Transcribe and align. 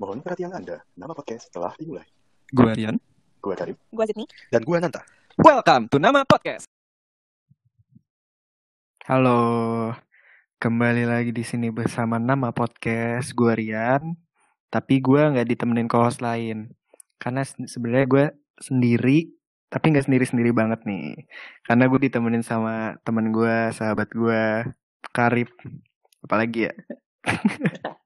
Mohon 0.00 0.24
perhatian 0.24 0.56
Anda, 0.56 0.80
nama 0.96 1.12
podcast 1.12 1.52
telah 1.52 1.76
dimulai. 1.76 2.08
Gue 2.48 2.72
Rian. 2.72 2.96
Gue 3.36 3.52
Karim. 3.52 3.76
Gue 3.92 4.04
Sydney. 4.08 4.24
Dan 4.48 4.64
gue 4.64 4.76
Nanta. 4.80 5.04
Welcome 5.36 5.92
to 5.92 6.00
Nama 6.00 6.24
Podcast. 6.24 6.64
Halo, 9.04 9.92
kembali 10.56 11.04
lagi 11.04 11.36
di 11.36 11.44
sini 11.44 11.68
bersama 11.68 12.16
Nama 12.16 12.48
Podcast. 12.48 13.36
Gue 13.36 13.52
Rian, 13.52 14.16
tapi 14.72 15.04
gue 15.04 15.20
nggak 15.20 15.44
ditemenin 15.44 15.84
co-host 15.84 16.24
lain. 16.24 16.72
Karena 17.20 17.44
se- 17.44 17.68
sebenarnya 17.68 18.06
gue 18.08 18.24
sendiri, 18.56 19.28
tapi 19.68 19.92
nggak 19.92 20.08
sendiri-sendiri 20.08 20.56
banget 20.56 20.80
nih. 20.88 21.28
Karena 21.60 21.84
gue 21.92 22.00
ditemenin 22.00 22.40
sama 22.40 22.96
temen 23.04 23.36
gue, 23.36 23.68
sahabat 23.76 24.08
gue, 24.16 24.64
Karib. 25.12 25.52
Apalagi 26.24 26.72
ya? 26.72 26.74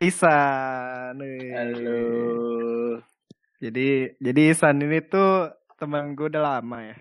Isan. 0.00 1.16
Halo. 1.54 2.00
Jadi 3.60 4.12
jadi 4.18 4.40
Isan 4.52 4.82
ini 4.82 5.00
tuh 5.00 5.50
teman 5.76 6.12
gue 6.14 6.28
udah 6.28 6.60
lama 6.60 6.78
ya. 6.82 6.96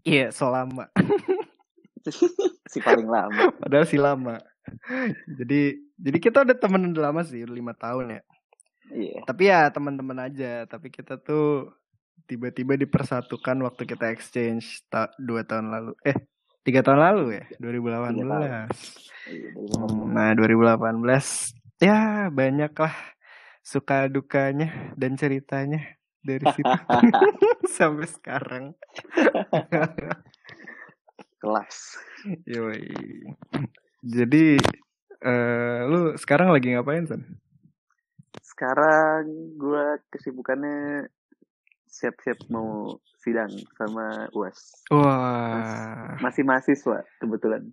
Iya, 0.00 0.26
selama. 0.32 0.88
si 2.72 2.78
paling 2.80 3.06
lama. 3.06 3.52
Padahal 3.60 3.84
sih 3.84 4.00
lama. 4.00 4.40
jadi 5.26 5.74
jadi 5.98 6.18
kita 6.22 6.46
udah 6.46 6.56
temen 6.56 6.94
udah 6.94 7.10
lama 7.10 7.20
sih, 7.26 7.42
udah 7.44 7.56
lima 7.56 7.74
tahun 7.76 8.18
ya. 8.18 8.22
Iya. 8.90 9.18
Tapi 9.28 9.42
ya 9.46 9.60
teman-teman 9.68 10.18
aja. 10.24 10.64
Tapi 10.64 10.88
kita 10.88 11.20
tuh 11.20 11.70
tiba-tiba 12.24 12.78
dipersatukan 12.78 13.58
waktu 13.66 13.82
kita 13.84 14.08
exchange 14.14 14.86
ta- 14.88 15.12
dua 15.18 15.42
tahun 15.44 15.70
lalu. 15.70 15.92
Eh, 16.06 16.16
tiga 16.62 16.80
tahun 16.80 17.00
lalu 17.02 17.42
ya, 17.42 17.44
2018. 17.58 18.16
Iya, 18.16 18.68
Hmm, 19.30 20.10
Nah, 20.10 20.34
2018 20.34 21.54
ya 21.80 22.28
banyak 22.28 22.72
lah 22.76 22.94
suka 23.64 24.06
dukanya 24.12 24.92
dan 25.00 25.16
ceritanya 25.16 25.96
dari 26.20 26.44
situ 26.52 26.68
sampai 27.76 28.08
sekarang. 28.08 28.64
kelas. 31.40 31.76
Yoi. 32.44 32.84
Jadi 34.04 34.60
eh 35.20 35.80
lu 35.88 36.16
sekarang 36.20 36.52
lagi 36.52 36.76
ngapain 36.76 37.08
San? 37.08 37.24
Sekarang 38.44 39.56
gua 39.56 39.96
kesibukannya 40.12 41.08
siap-siap 41.88 42.44
mau 42.52 43.00
sidang 43.20 43.52
sama 43.76 44.28
UAS. 44.36 44.84
Wah, 44.92 46.16
Masih 46.20 46.44
mahasiswa 46.44 47.04
kebetulan. 47.20 47.68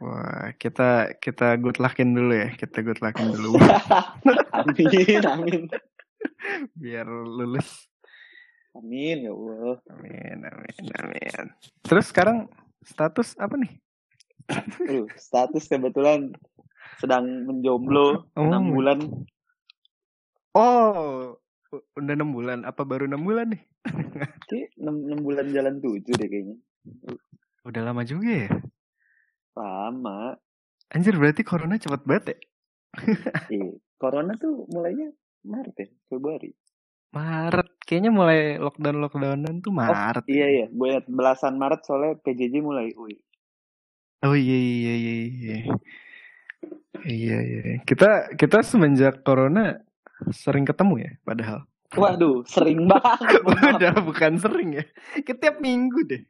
Wah 0.00 0.52
kita 0.56 1.16
kita 1.18 1.56
good 1.60 1.76
luckin 1.80 2.12
dulu 2.12 2.32
ya, 2.32 2.48
kita 2.54 2.84
good 2.84 3.00
luckin 3.00 3.32
dulu 3.32 3.56
amin, 4.58 5.22
amin. 5.24 5.62
biar 6.76 7.06
lulus. 7.06 7.88
Amin 8.76 9.24
ya 9.24 9.32
Allah. 9.32 9.80
Amin, 9.88 10.38
amin, 10.44 10.84
amin. 11.00 11.44
Terus 11.80 12.12
sekarang 12.12 12.52
status 12.84 13.32
apa 13.40 13.56
nih? 13.56 13.72
Uh, 14.84 15.08
status 15.16 15.64
kebetulan 15.66 16.36
sedang 17.00 17.48
menjomblo 17.48 18.28
Oh. 18.36 18.44
6 18.44 18.76
bulan. 18.76 18.98
Oh, 20.56 21.36
udah 21.96 22.14
enam 22.16 22.32
bulan. 22.32 22.64
Apa 22.64 22.84
baru 22.84 23.08
enam 23.08 23.24
bulan 23.24 23.52
nih? 23.52 23.62
Oke, 24.20 24.72
6, 24.76 25.20
6 25.20 25.24
bulan 25.24 25.46
jalan 25.52 25.74
7 25.80 26.00
deh 26.16 26.28
kayaknya. 26.28 26.56
Udah 27.64 27.80
lama 27.80 28.04
juga 28.04 28.48
ya. 28.48 28.50
Lama. 29.56 30.36
Anjir 30.92 31.16
berarti 31.18 31.42
corona 31.42 31.80
cepet 31.80 32.02
banget 32.04 32.24
ya. 32.30 32.38
Iya. 33.56 33.72
Corona 33.96 34.36
tuh 34.36 34.68
mulainya 34.68 35.08
Maret 35.44 35.76
ya, 35.80 35.88
Februari. 36.12 36.52
Maret, 37.16 37.80
kayaknya 37.88 38.12
mulai 38.12 38.60
lockdown 38.60 39.00
lockdownan 39.00 39.64
tuh 39.64 39.72
Maret. 39.72 40.24
Iya 40.28 40.46
iya, 40.52 40.66
gue 40.68 40.86
ingat 40.92 41.06
belasan 41.08 41.56
Maret 41.56 41.80
soalnya 41.88 42.20
PJJ 42.20 42.60
mulai. 42.60 42.92
Wih, 42.92 43.16
Oh 44.24 44.36
iya 44.36 44.56
iya 44.56 44.94
iya 44.96 45.14
iya. 45.28 45.58
Iya 47.04 47.36
iya. 47.44 47.60
Kita 47.84 48.34
kita 48.34 48.64
semenjak 48.64 49.20
corona 49.22 49.80
sering 50.32 50.64
ketemu 50.64 50.94
ya 51.04 51.12
padahal. 51.22 51.60
Waduh, 51.94 52.42
sering 52.48 52.88
banget. 52.90 53.40
Udah 53.76 53.94
bukan 54.02 54.40
sering 54.40 54.82
ya. 54.82 54.84
Setiap 55.22 55.62
minggu 55.62 56.02
deh. 56.08 56.22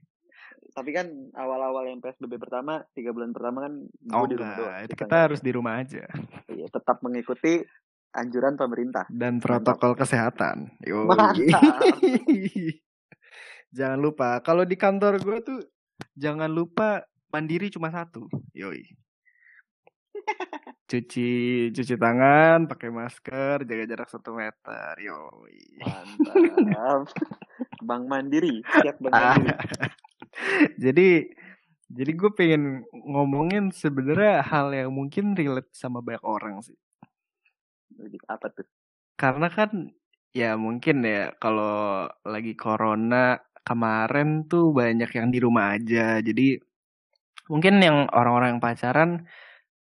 Tapi 0.76 0.92
kan 0.92 1.08
awal-awal 1.32 1.88
yang 1.88 1.98
PSBB 1.98 2.36
pertama, 2.36 2.84
tiga 2.92 3.08
bulan 3.08 3.32
pertama 3.32 3.64
kan 3.64 3.88
Oh 4.12 4.28
di 4.28 4.36
rumah 4.36 4.54
doang. 4.54 4.84
itu 4.84 4.92
Kita 4.92 5.16
harus 5.24 5.40
di 5.40 5.48
rumah 5.48 5.80
aja 5.80 6.04
Iya, 6.46 6.68
tetap 6.68 7.00
mengikuti 7.00 7.64
anjuran 8.12 8.54
pemerintah. 8.54 9.08
dan 9.08 9.40
protokol 9.40 9.92
kesehatan. 9.92 10.76
Yoi. 10.84 11.08
Mantap. 11.08 11.56
jangan 13.76 13.98
lupa 13.98 14.40
kalau 14.40 14.62
di 14.62 14.72
kantor 14.72 15.16
gue 15.16 15.38
tuh 15.40 15.60
jangan 16.12 16.48
lupa 16.48 17.04
mandiri 17.28 17.68
cuma 17.68 17.88
satu. 17.88 18.28
Yoi. 18.52 18.84
Cuci 20.86 21.30
cuci 21.72 21.94
tangan, 21.98 22.70
pakai 22.70 22.88
masker, 22.88 23.64
jaga 23.64 23.84
jarak 23.84 24.06
satu 24.06 24.32
meter. 24.32 24.94
Yoi. 25.00 25.82
Mantap. 25.82 27.10
Bang 27.82 28.06
Mandiri, 28.06 28.62
siap 28.62 28.96
Bang. 29.00 29.12
Mandiri. 29.40 29.56
jadi 30.84 31.26
jadi 31.86 32.12
gue 32.18 32.30
pengen 32.34 32.82
ngomongin 32.92 33.70
sebenarnya 33.70 34.42
hal 34.42 34.74
yang 34.74 34.90
mungkin 34.90 35.38
relate 35.38 35.70
sama 35.70 36.02
banyak 36.02 36.24
orang 36.26 36.58
sih. 36.58 36.74
Jadi, 37.94 38.18
Apa 38.26 38.50
tuh? 38.50 38.66
Karena 39.14 39.46
kan 39.48 39.94
ya 40.36 40.58
mungkin 40.58 41.06
ya 41.06 41.32
kalau 41.40 42.04
lagi 42.26 42.52
corona 42.58 43.40
kemarin 43.64 44.44
tuh 44.50 44.74
banyak 44.74 45.08
yang 45.14 45.28
di 45.30 45.38
rumah 45.40 45.78
aja. 45.78 46.18
Jadi 46.20 46.58
mungkin 47.46 47.78
yang 47.78 48.10
orang-orang 48.10 48.58
yang 48.58 48.62
pacaran 48.62 49.10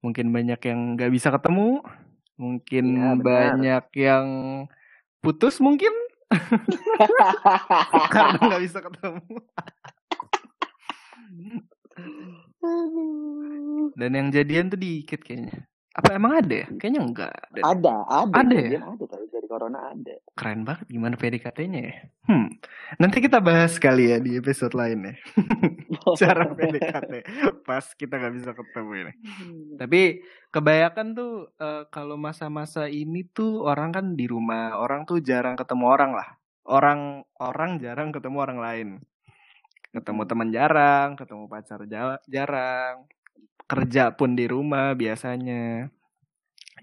mungkin 0.05 0.29
banyak 0.29 0.61
yang 0.61 0.79
nggak 0.95 1.11
bisa 1.11 1.33
ketemu, 1.33 1.81
mungkin 2.37 2.85
benar. 2.85 3.17
banyak 3.25 3.85
yang 3.97 4.27
putus 5.25 5.57
mungkin 5.57 5.91
karena 8.13 8.37
nggak 8.39 8.63
bisa 8.63 8.79
ketemu. 8.79 9.25
Dan 13.95 14.11
yang 14.11 14.27
jadian 14.33 14.67
tuh 14.67 14.79
dikit 14.79 15.21
kayaknya. 15.21 15.65
Apa 15.95 16.19
emang 16.19 16.43
ada 16.43 16.55
ya? 16.65 16.67
Kayaknya 16.75 17.01
enggak. 17.07 17.35
Dan 17.55 17.63
ada, 17.63 17.95
ada. 18.11 18.35
Ada 18.43 18.57
ya? 18.59 18.79
Ada, 18.83 19.05
tapi 19.07 19.25
dari 19.31 19.47
Corona 19.47 19.79
ada. 19.95 20.15
keren 20.35 20.67
banget 20.67 20.91
gimana 20.91 21.15
PDKT-nya 21.15 21.79
ya. 21.79 21.95
Hmm. 22.27 22.51
Nanti 22.99 23.23
kita 23.23 23.39
bahas 23.39 23.79
kali 23.79 24.11
ya 24.11 24.19
di 24.19 24.35
episode 24.35 24.75
lain 24.75 25.07
ya. 25.07 25.13
Cara 26.21 26.51
PDKT 26.51 27.11
pas 27.63 27.85
kita 27.95 28.19
nggak 28.19 28.35
bisa 28.35 28.51
ketemu 28.51 28.91
ini. 29.07 29.13
Tapi 29.79 30.01
kebanyakan 30.51 31.07
tuh 31.15 31.33
eh, 31.55 31.83
kalau 31.87 32.19
masa-masa 32.19 32.91
ini 32.91 33.23
tuh 33.31 33.63
orang 33.63 33.95
kan 33.95 34.05
di 34.19 34.27
rumah, 34.27 34.75
orang 34.75 35.07
tuh 35.07 35.23
jarang 35.23 35.55
ketemu 35.55 35.85
orang 35.87 36.11
lah. 36.11 36.27
Orang 36.67 37.23
orang 37.39 37.79
jarang 37.79 38.11
ketemu 38.11 38.37
orang 38.43 38.59
lain. 38.59 38.89
Ketemu 39.95 40.21
teman 40.27 40.51
jarang, 40.51 41.15
ketemu 41.15 41.47
pacar 41.47 41.79
jarang. 42.27 43.07
Kerja 43.63 44.11
pun 44.11 44.35
di 44.35 44.43
rumah 44.43 44.91
biasanya. 44.91 45.87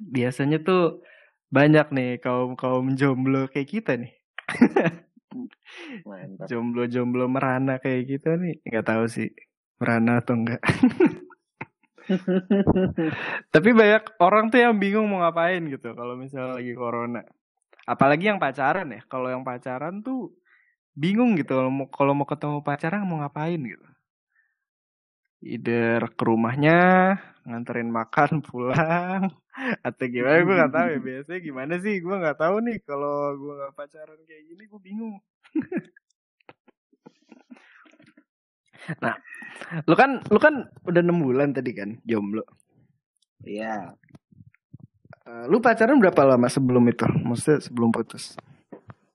Biasanya 0.00 0.64
tuh 0.64 1.04
banyak 1.52 1.92
nih 1.92 2.10
kaum 2.24 2.56
kaum 2.56 2.96
jomblo 2.96 3.52
kayak 3.52 3.68
kita 3.68 4.00
nih. 4.00 4.16
Mantap. 6.08 6.48
Jomblo-jomblo 6.48 7.28
merana 7.28 7.76
kayak 7.76 8.08
kita 8.08 8.40
nih. 8.40 8.64
nggak 8.64 8.86
tahu 8.88 9.04
sih 9.08 9.28
merana 9.76 10.24
atau 10.24 10.40
enggak. 10.40 10.62
Tapi 13.54 13.70
banyak 13.76 14.16
orang 14.18 14.48
tuh 14.48 14.64
yang 14.64 14.80
bingung 14.80 15.12
mau 15.12 15.20
ngapain 15.20 15.60
gitu 15.68 15.92
kalau 15.92 16.16
misalnya 16.16 16.56
lagi 16.56 16.72
corona. 16.72 17.20
Apalagi 17.84 18.32
yang 18.32 18.40
pacaran 18.40 18.88
ya. 18.88 19.04
Kalau 19.04 19.28
yang 19.28 19.44
pacaran 19.44 20.00
tuh 20.00 20.32
bingung 20.92 21.40
gitu 21.40 21.56
kalau 21.56 21.72
mau 21.72 21.86
kalau 21.88 22.12
mau 22.12 22.28
ketemu 22.28 22.60
pacaran 22.60 23.04
mau 23.08 23.20
ngapain 23.24 23.60
gitu. 23.60 23.86
Either 25.42 26.06
ke 26.14 26.22
rumahnya, 26.22 27.18
nganterin 27.42 27.90
makan 27.90 28.38
pulang 28.46 29.34
atau 29.84 30.04
gimana 30.08 30.38
gue 30.46 30.54
nggak 30.54 30.74
tahu 30.74 30.88
ya. 30.88 31.00
Biasanya 31.08 31.40
gimana 31.42 31.74
sih? 31.82 31.94
Gue 32.00 32.16
nggak 32.16 32.38
tahu 32.38 32.56
nih 32.64 32.76
kalau 32.86 33.34
gue 33.36 33.52
nggak 33.58 33.74
pacaran 33.76 34.20
kayak 34.28 34.42
gini 34.48 34.62
gue 34.68 34.80
bingung. 34.80 35.16
Nah 38.98 39.14
lu 39.86 39.94
kan 39.94 40.18
lu 40.26 40.42
kan 40.42 40.66
udah 40.90 41.00
enam 41.06 41.22
bulan 41.22 41.54
tadi 41.54 41.70
kan 41.70 42.02
jomblo? 42.02 42.42
Iya. 43.46 43.94
Eh, 45.22 45.44
lu 45.46 45.62
pacaran 45.62 46.02
berapa 46.02 46.18
lama 46.26 46.50
sebelum 46.50 46.82
itu? 46.90 47.06
Maksudnya 47.06 47.62
sebelum 47.62 47.94
putus 47.94 48.34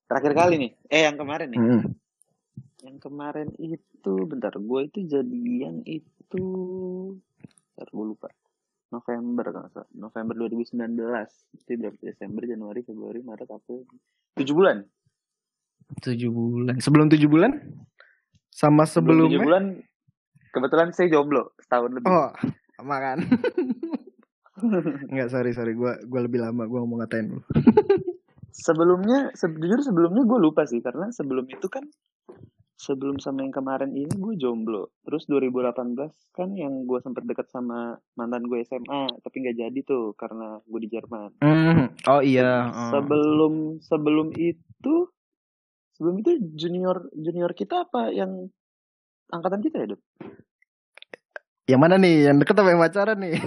Terakhir 0.07 0.33
kali 0.33 0.55
nih. 0.57 0.71
Eh, 0.87 1.03
yang 1.03 1.19
kemarin 1.19 1.47
nih. 1.51 1.59
Hmm. 1.59 1.83
Yang 2.83 2.97
kemarin 3.03 3.49
itu, 3.59 4.13
bentar. 4.23 4.55
Gue 4.55 4.87
itu 4.87 5.03
jadian 5.03 5.83
itu... 5.83 6.43
Bentar, 7.75 7.87
gue 7.91 8.05
lupa. 8.07 8.31
November 8.87 9.45
kalau 9.51 9.69
salah. 9.75 9.89
November 9.91 10.47
2019 10.47 10.95
itu 11.59 11.71
berarti 11.75 12.03
Desember 12.07 12.43
Januari 12.47 12.81
Februari 12.87 13.19
Maret 13.19 13.51
April 13.51 13.83
tujuh 14.39 14.55
bulan 14.55 14.87
Tujuh 16.03 16.31
bulan. 16.31 16.75
Sebelum 16.79 17.07
tujuh 17.11 17.27
bulan? 17.31 17.51
Sama 18.51 18.83
sebelum 18.87 19.31
tujuh 19.31 19.43
bulan 19.43 19.79
kebetulan 20.51 20.89
saya 20.91 21.07
jomblo 21.13 21.53
setahun 21.61 21.91
lebih 21.95 22.07
Oh, 22.09 22.31
sama 22.75 22.95
kan? 22.99 23.17
Enggak, 25.13 25.29
sorry, 25.29 25.53
sorry. 25.53 25.77
Gua 25.77 26.01
gua 26.09 26.25
lebih 26.25 26.41
lama. 26.41 26.65
Gua 26.65 26.81
mau 26.83 26.97
ngatain 26.97 27.29
lu. 27.29 27.39
sebelumnya 28.57 29.29
se- 29.31 29.53
jujur 29.53 29.79
sebelumnya 29.79 30.23
gue 30.23 30.39
lupa 30.39 30.65
sih 30.65 30.81
karena 30.81 31.09
sebelum 31.09 31.45
itu 31.45 31.69
kan 31.69 31.85
sebelum 32.73 33.17
sama 33.17 33.41
yang 33.41 33.49
kemarin 33.49 33.89
ini 33.89 34.09
gue 34.11 34.33
jomblo 34.35 34.93
terus 35.01 35.25
2018 35.25 35.97
kan 36.31 36.49
yang 36.53 36.85
gue 36.85 36.99
sempet 36.99 37.25
deket 37.25 37.49
sama 37.49 37.97
mantan 38.13 38.45
gue 38.45 38.61
SMA 38.61 39.17
tapi 39.17 39.35
nggak 39.39 39.57
jadi 39.57 39.79
tuh 39.81 40.13
karena 40.13 40.61
gue 40.61 40.79
di 40.79 40.89
Jerman 40.89 41.37
Hmm. 41.37 41.93
Oh 42.05 42.21
iya. 42.21 42.65
oh. 42.67 42.89
sebelum 42.91 43.53
sebelum 43.79 44.27
itu 44.33 44.95
sebelum 45.93 46.21
itu 46.21 46.31
junior 46.55 47.09
junior 47.11 47.49
kita 47.51 47.85
apa 47.85 48.09
yang 48.09 48.45
angkatan 49.27 49.59
kita 49.59 49.81
ya 49.81 49.87
Dut? 49.91 50.01
Yang 51.67 51.81
mana 51.81 51.95
nih? 51.97 52.31
Yang 52.31 52.35
deket 52.45 52.55
apa 52.55 52.69
yang 52.69 52.79
pacaran 52.79 53.17
nih? 53.19 53.35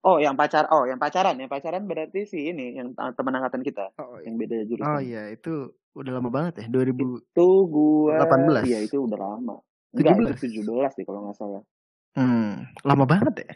oh 0.00 0.16
yang 0.16 0.34
pacar 0.34 0.64
oh 0.72 0.88
yang 0.88 0.96
pacaran 0.96 1.36
yang 1.36 1.50
pacaran 1.50 1.84
berarti 1.84 2.24
si 2.24 2.48
ini 2.50 2.76
yang 2.80 2.96
teman 2.96 3.36
angkatan 3.36 3.60
kita 3.60 3.92
oh, 4.00 4.16
iya. 4.16 4.24
yang 4.28 4.34
beda 4.40 4.56
jurusan 4.64 4.88
oh 4.88 5.00
iya, 5.00 5.22
itu 5.28 5.52
udah 5.90 6.12
lama 6.16 6.30
banget 6.30 6.64
ya. 6.64 6.66
2000. 6.70 6.96
itu 7.34 7.46
gua 7.68 8.14
18. 8.24 8.70
iya 8.70 8.78
itu 8.80 8.96
udah 9.02 9.18
lama 9.18 9.56
enggak 9.92 10.38
17. 10.38 10.48
itu 10.48 10.62
17 10.64 10.96
sih 10.96 11.04
kalau 11.04 11.20
nggak 11.28 11.36
salah 11.36 11.62
Hmm, 12.10 12.66
lama 12.82 13.06
banget 13.06 13.46
ya. 13.46 13.50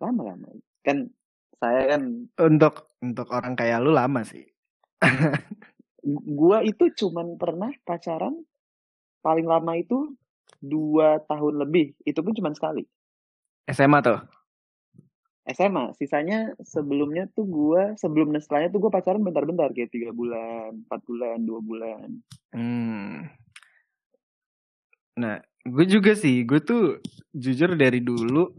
lama 0.00 0.32
lama 0.32 0.48
kan 0.80 1.12
saya 1.60 1.92
kan 1.92 2.24
Untuk 2.40 2.88
untuk 3.04 3.28
orang 3.28 3.52
kayak 3.52 3.84
lu 3.84 3.92
lama 3.92 4.24
sih. 4.24 4.48
gua 6.24 6.64
itu 6.64 6.88
cuman 6.94 7.36
pernah 7.36 7.68
pacaran 7.84 8.32
paling 9.20 9.44
lama 9.44 9.76
itu 9.76 10.14
dua 10.62 11.20
tahun 11.28 11.68
lebih 11.68 12.00
itu 12.06 12.16
pun 12.16 12.32
cuman 12.32 12.54
sekali 12.56 12.88
SMA 13.68 14.00
tuh. 14.00 14.18
SMA 15.48 15.96
sisanya 15.96 16.52
sebelumnya 16.60 17.24
tuh 17.32 17.48
gua 17.48 17.96
sebelum 17.96 18.36
dan 18.36 18.40
setelahnya 18.44 18.70
tuh 18.72 18.80
gua 18.84 18.92
pacaran 18.92 19.24
bentar-bentar 19.24 19.72
kayak 19.72 19.90
tiga 19.90 20.12
bulan 20.12 20.84
empat 20.84 21.00
bulan 21.08 21.38
dua 21.44 21.60
bulan 21.64 22.08
Hmm. 22.52 23.28
Nah, 25.18 25.36
gue 25.66 25.84
juga 25.84 26.14
sih, 26.14 26.46
gue 26.46 26.62
tuh 26.62 27.02
jujur 27.34 27.74
dari 27.74 28.00
dulu 28.00 28.54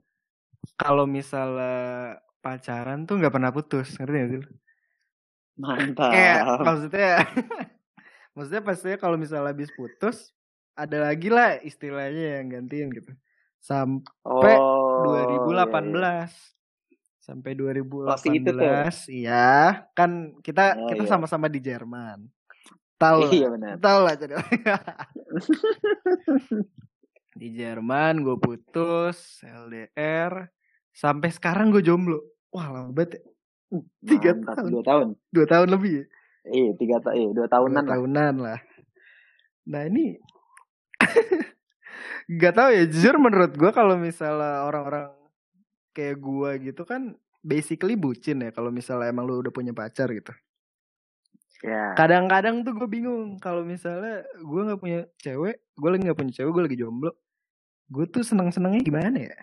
kalau 0.76 1.08
misalnya 1.10 2.20
pacaran 2.44 3.08
tuh 3.08 3.18
nggak 3.18 3.34
pernah 3.34 3.52
putus, 3.56 3.96
ngerti 3.98 4.16
gak 4.20 4.30
sih? 4.30 4.42
mantap 5.60 6.12
Kayak 6.16 6.40
maksudnya, 6.64 7.12
maksudnya 8.36 8.64
pastinya 8.64 8.98
kalau 9.00 9.20
misalnya 9.20 9.52
habis 9.52 9.72
putus, 9.76 10.32
ada 10.72 11.12
lagi 11.12 11.28
lah 11.28 11.60
istilahnya 11.60 12.40
yang 12.40 12.48
gantiin 12.48 12.88
gitu. 12.96 13.12
Sampai 13.60 14.56
oh, 14.56 15.20
iya, 15.20 15.36
2018. 15.36 15.76
iya. 15.76 16.28
Sampai 17.20 17.54
Masih 17.54 18.40
itu 18.40 18.50
tuh. 18.50 18.64
2018, 18.64 19.12
iya. 19.12 19.50
Kan 19.94 20.40
kita 20.40 20.74
Oh, 20.76 20.88
kita 20.88 21.04
iya. 21.04 21.12
sama-sama 21.12 21.46
di 21.46 21.60
Jerman. 21.60 22.26
Tahu 22.96 23.32
iya 23.32 23.48
benar 23.48 23.80
Tahu 23.80 24.00
lah 24.04 24.16
jadi. 24.16 24.36
di 27.40 27.48
Jerman 27.54 28.20
gue 28.20 28.36
putus 28.36 29.40
LDR 29.42 30.52
sampai 30.92 31.30
sekarang 31.30 31.72
gue 31.72 31.80
jomblo. 31.80 32.20
Wah 32.52 32.68
lama 32.68 32.92
banget 32.92 33.20
ya. 33.20 33.22
Tiga 34.02 34.34
Mantap, 34.34 34.56
tahun, 34.58 34.70
dua 34.74 34.84
tahun 34.84 35.08
dua 35.30 35.46
tahun 35.46 35.68
lebih. 35.70 35.92
ya? 35.94 36.06
iya 36.50 36.72
tiga 36.74 36.98
tahun 37.00 37.16
iya 37.16 37.30
dua 37.30 37.36
Dua 37.38 37.48
tahunan 37.48 37.84
lah 37.86 37.92
tahunan 37.94 38.34
lah. 38.42 38.60
Nah 39.70 39.82
ini 39.86 40.06
nggak 42.34 42.54
tahu 42.54 42.70
ya 42.74 42.84
jujur 42.86 43.16
menurut 43.16 43.54
gue 43.54 43.72
kalau 43.72 43.96
misalnya 43.96 44.66
orang-orang 44.66 45.14
kayak 45.96 46.18
gue 46.20 46.72
gitu 46.72 46.84
kan 46.84 47.14
basically 47.40 47.96
bucin 47.96 48.44
ya 48.44 48.52
kalau 48.52 48.70
misalnya 48.70 49.10
emang 49.12 49.26
lu 49.26 49.40
udah 49.40 49.54
punya 49.54 49.72
pacar 49.72 50.12
gitu. 50.12 50.32
ya 51.60 51.92
kadang-kadang 51.96 52.64
tuh 52.64 52.72
gue 52.72 52.88
bingung 52.88 53.36
kalau 53.40 53.68
misalnya 53.68 54.24
gue 54.40 54.62
nggak 54.64 54.80
punya 54.80 55.00
cewek 55.20 55.60
gue 55.76 55.90
lagi 55.92 56.02
nggak 56.08 56.20
punya 56.20 56.34
cewek 56.40 56.52
gue 56.56 56.64
lagi 56.72 56.78
jomblo 56.80 57.12
gue 57.92 58.06
tuh 58.08 58.24
seneng 58.24 58.48
senengnya 58.48 58.80
gimana 58.80 59.18
ya 59.20 59.36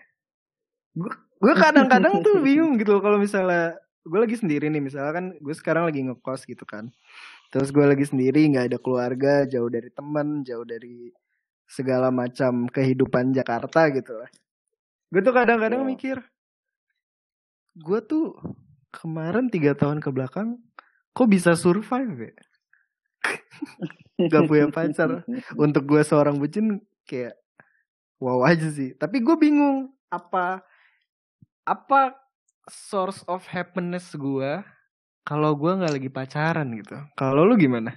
gue 0.97 1.11
gue 1.13 1.53
kadang-kadang 1.53 2.25
tuh 2.25 2.41
bingung 2.47 2.73
gitu 2.81 2.97
loh 2.97 3.03
kalau 3.05 3.21
misalnya 3.21 3.77
gue 4.01 4.17
lagi 4.17 4.33
sendiri 4.33 4.65
nih 4.71 4.81
misalnya 4.81 5.13
kan 5.13 5.25
gue 5.37 5.53
sekarang 5.53 5.85
lagi 5.85 5.99
ngekos 6.09 6.49
gitu 6.49 6.65
kan 6.65 6.89
terus 7.53 7.69
gue 7.69 7.85
lagi 7.85 8.07
sendiri 8.07 8.49
nggak 8.49 8.73
ada 8.73 8.79
keluarga 8.81 9.45
jauh 9.45 9.69
dari 9.69 9.93
teman 9.93 10.41
jauh 10.41 10.65
dari 10.65 11.11
segala 11.67 12.09
macam 12.09 12.65
kehidupan 12.65 13.29
Jakarta 13.35 13.93
gitu 13.93 14.17
lah 14.17 14.29
gue 15.13 15.21
tuh 15.21 15.35
kadang-kadang 15.35 15.85
Iya. 15.85 15.89
mikir 15.93 16.17
gue 17.77 17.99
tuh 18.05 18.33
kemarin 18.89 19.53
tiga 19.53 19.77
tahun 19.77 20.01
ke 20.01 20.09
belakang 20.09 20.57
kok 21.13 21.29
bisa 21.29 21.53
survive 21.53 22.33
ya? 22.33 22.35
Gak 24.29 24.49
punya 24.49 24.67
pacar. 24.73 25.21
untuk 25.53 25.83
gue 25.85 26.01
seorang 26.01 26.41
bucin 26.41 26.81
kayak 27.05 27.37
wow 28.17 28.41
aja 28.45 28.69
sih. 28.73 28.97
Tapi 28.97 29.21
gue 29.21 29.35
bingung 29.37 29.93
apa 30.09 30.63
apa 31.67 32.15
source 32.71 33.21
of 33.27 33.43
happiness 33.45 34.15
gue 34.15 34.63
kalau 35.27 35.51
gue 35.59 35.71
nggak 35.77 35.93
lagi 35.99 36.09
pacaran 36.09 36.67
gitu? 36.79 36.97
Kalau 37.19 37.43
lu 37.43 37.59
gimana? 37.59 37.91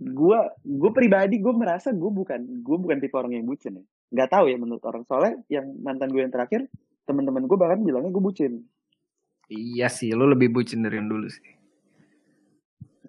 Gua 0.00 0.48
gue 0.64 0.90
pribadi 0.96 1.36
gue 1.36 1.52
merasa 1.52 1.92
gue 1.92 2.10
bukan 2.10 2.40
gue 2.64 2.76
bukan 2.80 2.96
tipe 2.96 3.12
orang 3.14 3.36
yang 3.36 3.44
bucin 3.44 3.84
ya. 3.84 3.84
Nggak 4.10 4.30
tahu 4.32 4.44
ya 4.48 4.56
menurut 4.56 4.82
orang. 4.88 5.04
Soalnya 5.04 5.44
yang 5.52 5.68
mantan 5.84 6.08
gue 6.08 6.24
yang 6.24 6.32
terakhir 6.32 6.66
teman-teman 7.04 7.44
gue 7.46 7.58
bahkan 7.58 7.80
bilangnya 7.80 8.12
gue 8.12 8.22
bucin. 8.22 8.64
Iya 9.50 9.90
sih 9.90 10.14
lu 10.14 10.30
lebih 10.30 10.54
bucin 10.54 10.86
dari 10.86 11.02
yang 11.02 11.10
dulu 11.10 11.26
sih. 11.26 11.46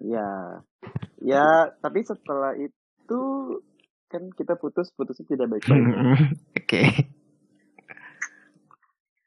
Ya 0.02 0.58
ya 1.22 1.70
tapi 1.78 2.02
setelah 2.02 2.58
itu 2.58 3.20
kan 4.10 4.28
kita 4.34 4.58
putus 4.58 4.90
putusnya 4.92 5.24
tidak 5.24 5.46
baik-baik 5.54 5.86
oke. 6.58 6.82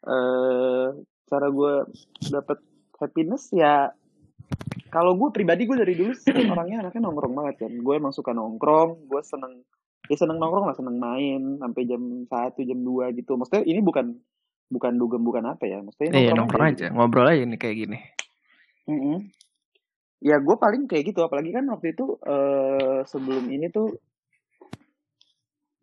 Eh 0.05 0.87
cara 1.25 1.47
gue 1.49 1.73
dapet 2.29 2.59
happiness 3.01 3.49
ya 3.55 3.89
kalau 4.93 5.17
gue 5.17 5.29
pribadi 5.33 5.67
gue 5.67 5.75
dari 5.75 5.95
dulu 5.97 6.13
sih 6.13 6.31
orangnya 6.53 6.85
anaknya 6.85 7.01
nongkrong 7.07 7.33
banget 7.33 7.55
kan. 7.67 7.71
Gue 7.79 7.95
emang 7.95 8.11
suka 8.11 8.35
nongkrong 8.35 9.07
gue 9.07 9.21
seneng 9.23 9.63
ya 10.05 10.15
seneng 10.19 10.37
nongkrong 10.37 10.69
lah 10.69 10.77
seneng 10.77 11.01
main 11.01 11.57
sampai 11.57 11.81
jam 11.87 12.27
satu 12.27 12.61
jam 12.61 12.79
2 12.83 13.15
gitu. 13.17 13.39
Maksudnya 13.39 13.63
ini 13.63 13.79
bukan 13.79 14.19
bukan 14.71 14.97
dugem 14.97 15.21
bukan 15.21 15.45
apa 15.45 15.63
ya 15.69 15.81
maksudnya 15.81 16.11
iya 16.17 16.31
nongkrong 16.33 16.65
aja 16.73 16.87
ngobrol 16.89 17.29
aja 17.29 17.45
nih 17.45 17.59
kayak 17.59 17.77
gini 17.85 17.99
Mm-mm. 18.85 19.33
Ya 20.21 20.41
gue 20.41 20.55
paling 20.57 20.89
kayak 20.89 21.13
gitu, 21.13 21.21
apalagi 21.21 21.53
kan 21.53 21.65
waktu 21.69 21.93
itu 21.93 22.17
eh 22.21 23.01
sebelum 23.05 23.45
ini 23.49 23.69
tuh 23.69 23.93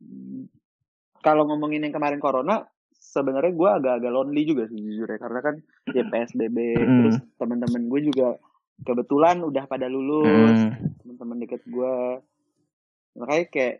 mm, 0.02 0.50
kalau 1.22 1.46
ngomongin 1.46 1.86
yang 1.86 1.94
kemarin 1.94 2.18
corona, 2.18 2.66
sebenarnya 2.90 3.54
gue 3.54 3.70
agak-agak 3.70 4.10
lonely 4.10 4.42
juga 4.42 4.66
sih 4.66 4.78
jujur 4.78 5.06
ya, 5.06 5.18
karena 5.18 5.40
kan 5.42 5.54
ya 5.94 6.02
PSBB, 6.10 6.58
Mm. 6.58 6.86
terus 6.98 7.16
teman-teman 7.38 7.86
gue 7.86 8.00
juga 8.02 8.38
kebetulan 8.82 9.42
udah 9.46 9.64
pada 9.70 9.86
lulus, 9.86 10.58
Hmm. 10.58 10.90
teman-teman 11.02 11.38
deket 11.46 11.62
gue, 11.66 11.94
makanya 13.14 13.46
kayak 13.46 13.76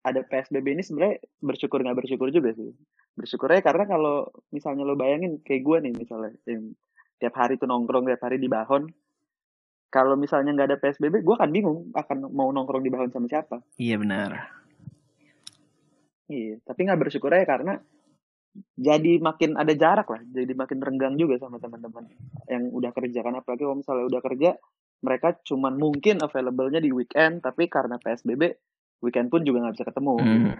ada 0.00 0.20
PSBB 0.24 0.66
ini 0.72 0.82
sebenarnya 0.84 1.20
bersyukur 1.44 1.84
nggak 1.84 1.98
bersyukur 2.00 2.32
juga 2.32 2.56
sih, 2.56 2.72
bersyukurnya 3.16 3.64
karena 3.64 3.84
kalau 3.88 4.28
misalnya 4.52 4.84
lo 4.84 4.94
bayangin 4.94 5.40
kayak 5.40 5.62
gue 5.64 5.76
nih 5.88 5.92
misalnya, 5.96 6.32
yang 6.44 6.76
tiap 7.16 7.34
hari 7.34 7.56
tuh 7.56 7.64
nongkrong 7.64 8.04
tiap 8.06 8.22
hari 8.22 8.36
di 8.36 8.46
Bahon, 8.46 8.92
kalau 9.88 10.20
misalnya 10.20 10.52
nggak 10.52 10.68
ada 10.68 10.78
PSBB, 10.78 11.24
gue 11.24 11.34
akan 11.34 11.50
bingung 11.50 11.88
akan 11.96 12.28
mau 12.28 12.52
nongkrong 12.52 12.84
di 12.84 12.92
Bahon 12.92 13.08
sama 13.08 13.26
siapa. 13.26 13.64
iya 13.80 13.96
benar 13.96 14.52
Iya, 16.26 16.58
tapi 16.66 16.90
nggak 16.90 17.00
bersyukur 17.06 17.30
ya 17.30 17.46
karena 17.46 17.78
jadi 18.74 19.22
makin 19.22 19.54
ada 19.54 19.70
jarak 19.78 20.10
lah, 20.10 20.20
jadi 20.26 20.52
makin 20.58 20.82
renggang 20.82 21.14
juga 21.14 21.38
sama 21.38 21.62
teman-teman 21.62 22.08
yang 22.50 22.72
udah 22.72 22.90
kerja 22.90 23.20
kan 23.22 23.36
apalagi 23.38 23.62
kalau 23.62 23.78
misalnya 23.78 24.04
udah 24.10 24.20
kerja 24.24 24.50
mereka 25.04 25.36
cuman 25.44 25.76
mungkin 25.76 26.18
available-nya 26.24 26.80
di 26.80 26.90
weekend, 26.90 27.44
tapi 27.44 27.68
karena 27.68 28.00
PSBB 28.00 28.42
weekend 29.04 29.28
pun 29.28 29.44
juga 29.44 29.62
nggak 29.64 29.74
bisa 29.76 29.86
ketemu. 29.86 30.14
Hmm. 30.18 30.54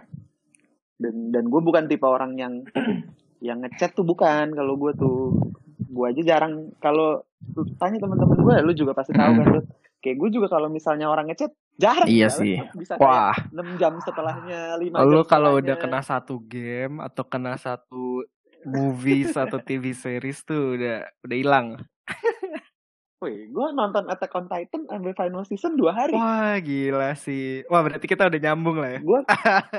Dan 0.96 1.30
dan 1.32 1.44
gue 1.52 1.60
bukan 1.60 1.84
tipe 1.88 2.04
orang 2.08 2.36
yang 2.40 2.64
yang 3.46 3.60
ngechat 3.60 3.92
tuh 3.92 4.04
bukan 4.04 4.56
kalau 4.56 4.80
gue 4.80 4.92
tuh 4.96 5.36
gue 5.76 6.06
aja 6.08 6.36
jarang 6.36 6.72
kalau 6.80 7.20
lu 7.52 7.62
tanya 7.76 8.00
teman-teman 8.00 8.38
gue 8.40 8.54
lu 8.64 8.72
juga 8.72 8.96
pasti 8.96 9.12
tahu 9.12 9.32
kan 9.38 9.46
Dut. 9.60 9.66
kayak 10.00 10.16
gue 10.16 10.28
juga 10.40 10.48
kalau 10.48 10.72
misalnya 10.72 11.12
orang 11.12 11.28
ngechat 11.28 11.52
Jarang 11.76 12.08
Iya 12.08 12.28
ya, 12.28 12.28
sih. 12.32 12.56
bisa 12.72 12.96
Wah, 12.96 13.36
6 13.52 13.76
jam 13.76 14.00
setelahnya, 14.00 14.80
5 14.80 14.96
jam 14.96 15.12
lu 15.12 15.20
kalau 15.28 15.60
udah 15.60 15.76
kena 15.76 16.00
satu 16.00 16.40
game 16.40 17.04
atau 17.04 17.20
kena 17.28 17.60
satu 17.60 18.24
movies 18.64 19.36
atau 19.36 19.60
TV 19.60 19.92
series 19.92 20.40
tuh 20.40 20.80
udah 20.80 21.04
udah 21.20 21.36
hilang. 21.36 21.66
Wih, 23.20 23.48
gue 23.52 23.66
nonton 23.76 24.08
Attack 24.08 24.32
on 24.36 24.48
Titan 24.48 24.88
sampai 24.88 25.12
final 25.12 25.44
season 25.44 25.76
2 25.76 25.84
hari. 25.92 26.16
Wah, 26.16 26.56
gila 26.64 27.12
sih. 27.16 27.60
Wah, 27.68 27.84
berarti 27.84 28.08
kita 28.08 28.28
udah 28.28 28.40
nyambung 28.40 28.80
lah 28.80 28.96
ya. 28.96 29.00
Gue, 29.04 29.20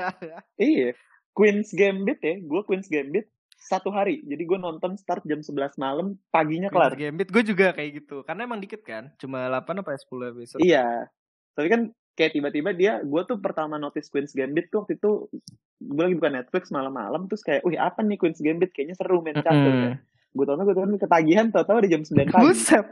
iya. 0.70 0.90
Queen's 1.38 1.70
Gambit 1.70 2.18
ya, 2.18 2.42
gue 2.42 2.60
Queen's 2.66 2.90
Gambit 2.90 3.30
satu 3.54 3.94
hari. 3.94 4.26
Jadi 4.26 4.42
gue 4.42 4.58
nonton 4.58 4.98
start 4.98 5.22
jam 5.22 5.38
11 5.38 5.78
malam, 5.78 6.18
paginya 6.34 6.66
Queen's 6.66 6.90
kelar. 6.90 6.98
Gambit 6.98 7.28
gue 7.30 7.42
juga 7.46 7.66
kayak 7.70 7.90
gitu. 8.02 8.26
Karena 8.26 8.50
emang 8.50 8.58
dikit 8.58 8.82
kan, 8.82 9.14
cuma 9.22 9.46
8 9.46 9.78
apa 9.78 9.94
10 9.94 10.34
episode. 10.34 10.60
Iya. 10.66 11.06
Tapi 11.54 11.66
kan 11.70 11.80
kayak 12.18 12.34
tiba-tiba 12.34 12.74
dia, 12.74 12.98
gue 13.06 13.22
tuh 13.22 13.38
pertama 13.38 13.78
notice 13.78 14.10
Queen's 14.10 14.34
Gambit 14.34 14.74
tuh 14.74 14.82
waktu 14.82 14.98
itu 14.98 15.30
gue 15.78 16.02
lagi 16.02 16.18
buka 16.18 16.34
Netflix 16.34 16.74
malam-malam 16.74 17.30
terus 17.30 17.46
kayak, 17.46 17.62
wih 17.62 17.78
apa 17.78 18.02
nih 18.02 18.18
Queen's 18.18 18.42
Gambit 18.42 18.74
kayaknya 18.74 18.98
seru 18.98 19.22
main 19.22 19.38
catur 19.38 19.54
Mm-mm. 19.54 19.86
ya. 19.86 19.94
Gue 20.34 20.44
tonton, 20.44 20.66
gue 20.66 20.74
tonton 20.74 20.98
ketagihan, 20.98 21.46
tau-tau 21.54 21.78
udah 21.78 21.90
jam 21.90 22.02
9 22.02 22.34
pagi. 22.34 22.42
Buset. 22.42 22.86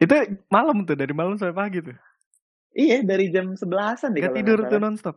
Itu 0.00 0.14
malam 0.48 0.88
tuh, 0.88 0.96
dari 0.96 1.12
malam 1.12 1.36
sampai 1.36 1.56
pagi 1.56 1.78
tuh. 1.84 1.96
Iya, 2.70 3.02
dari 3.02 3.28
jam 3.34 3.58
11-an 3.58 4.14
deh 4.14 4.22
Gak 4.22 4.36
tidur 4.38 4.58
tuh 4.70 4.78
nonstop. 4.78 5.16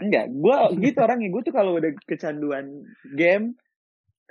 Enggak, 0.00 0.26
gue 0.32 0.56
gitu 0.80 0.98
orangnya. 1.04 1.28
Gue 1.28 1.42
tuh 1.44 1.54
kalau 1.54 1.76
udah 1.76 1.92
kecanduan 2.08 2.86
game 3.12 3.58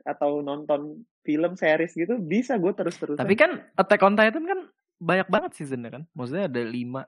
atau 0.02 0.42
nonton 0.42 1.06
film 1.22 1.54
series 1.54 1.94
gitu, 1.94 2.18
bisa 2.18 2.58
gue 2.58 2.74
terus-terusan. 2.74 3.22
Tapi 3.22 3.38
kan 3.38 3.62
Attack 3.78 4.02
on 4.02 4.18
Titan 4.18 4.46
kan 4.50 4.60
banyak 4.98 5.28
banget 5.30 5.52
seasonnya 5.54 5.94
kan. 5.94 6.04
Maksudnya 6.18 6.50
ada 6.50 6.62
5. 6.66 7.06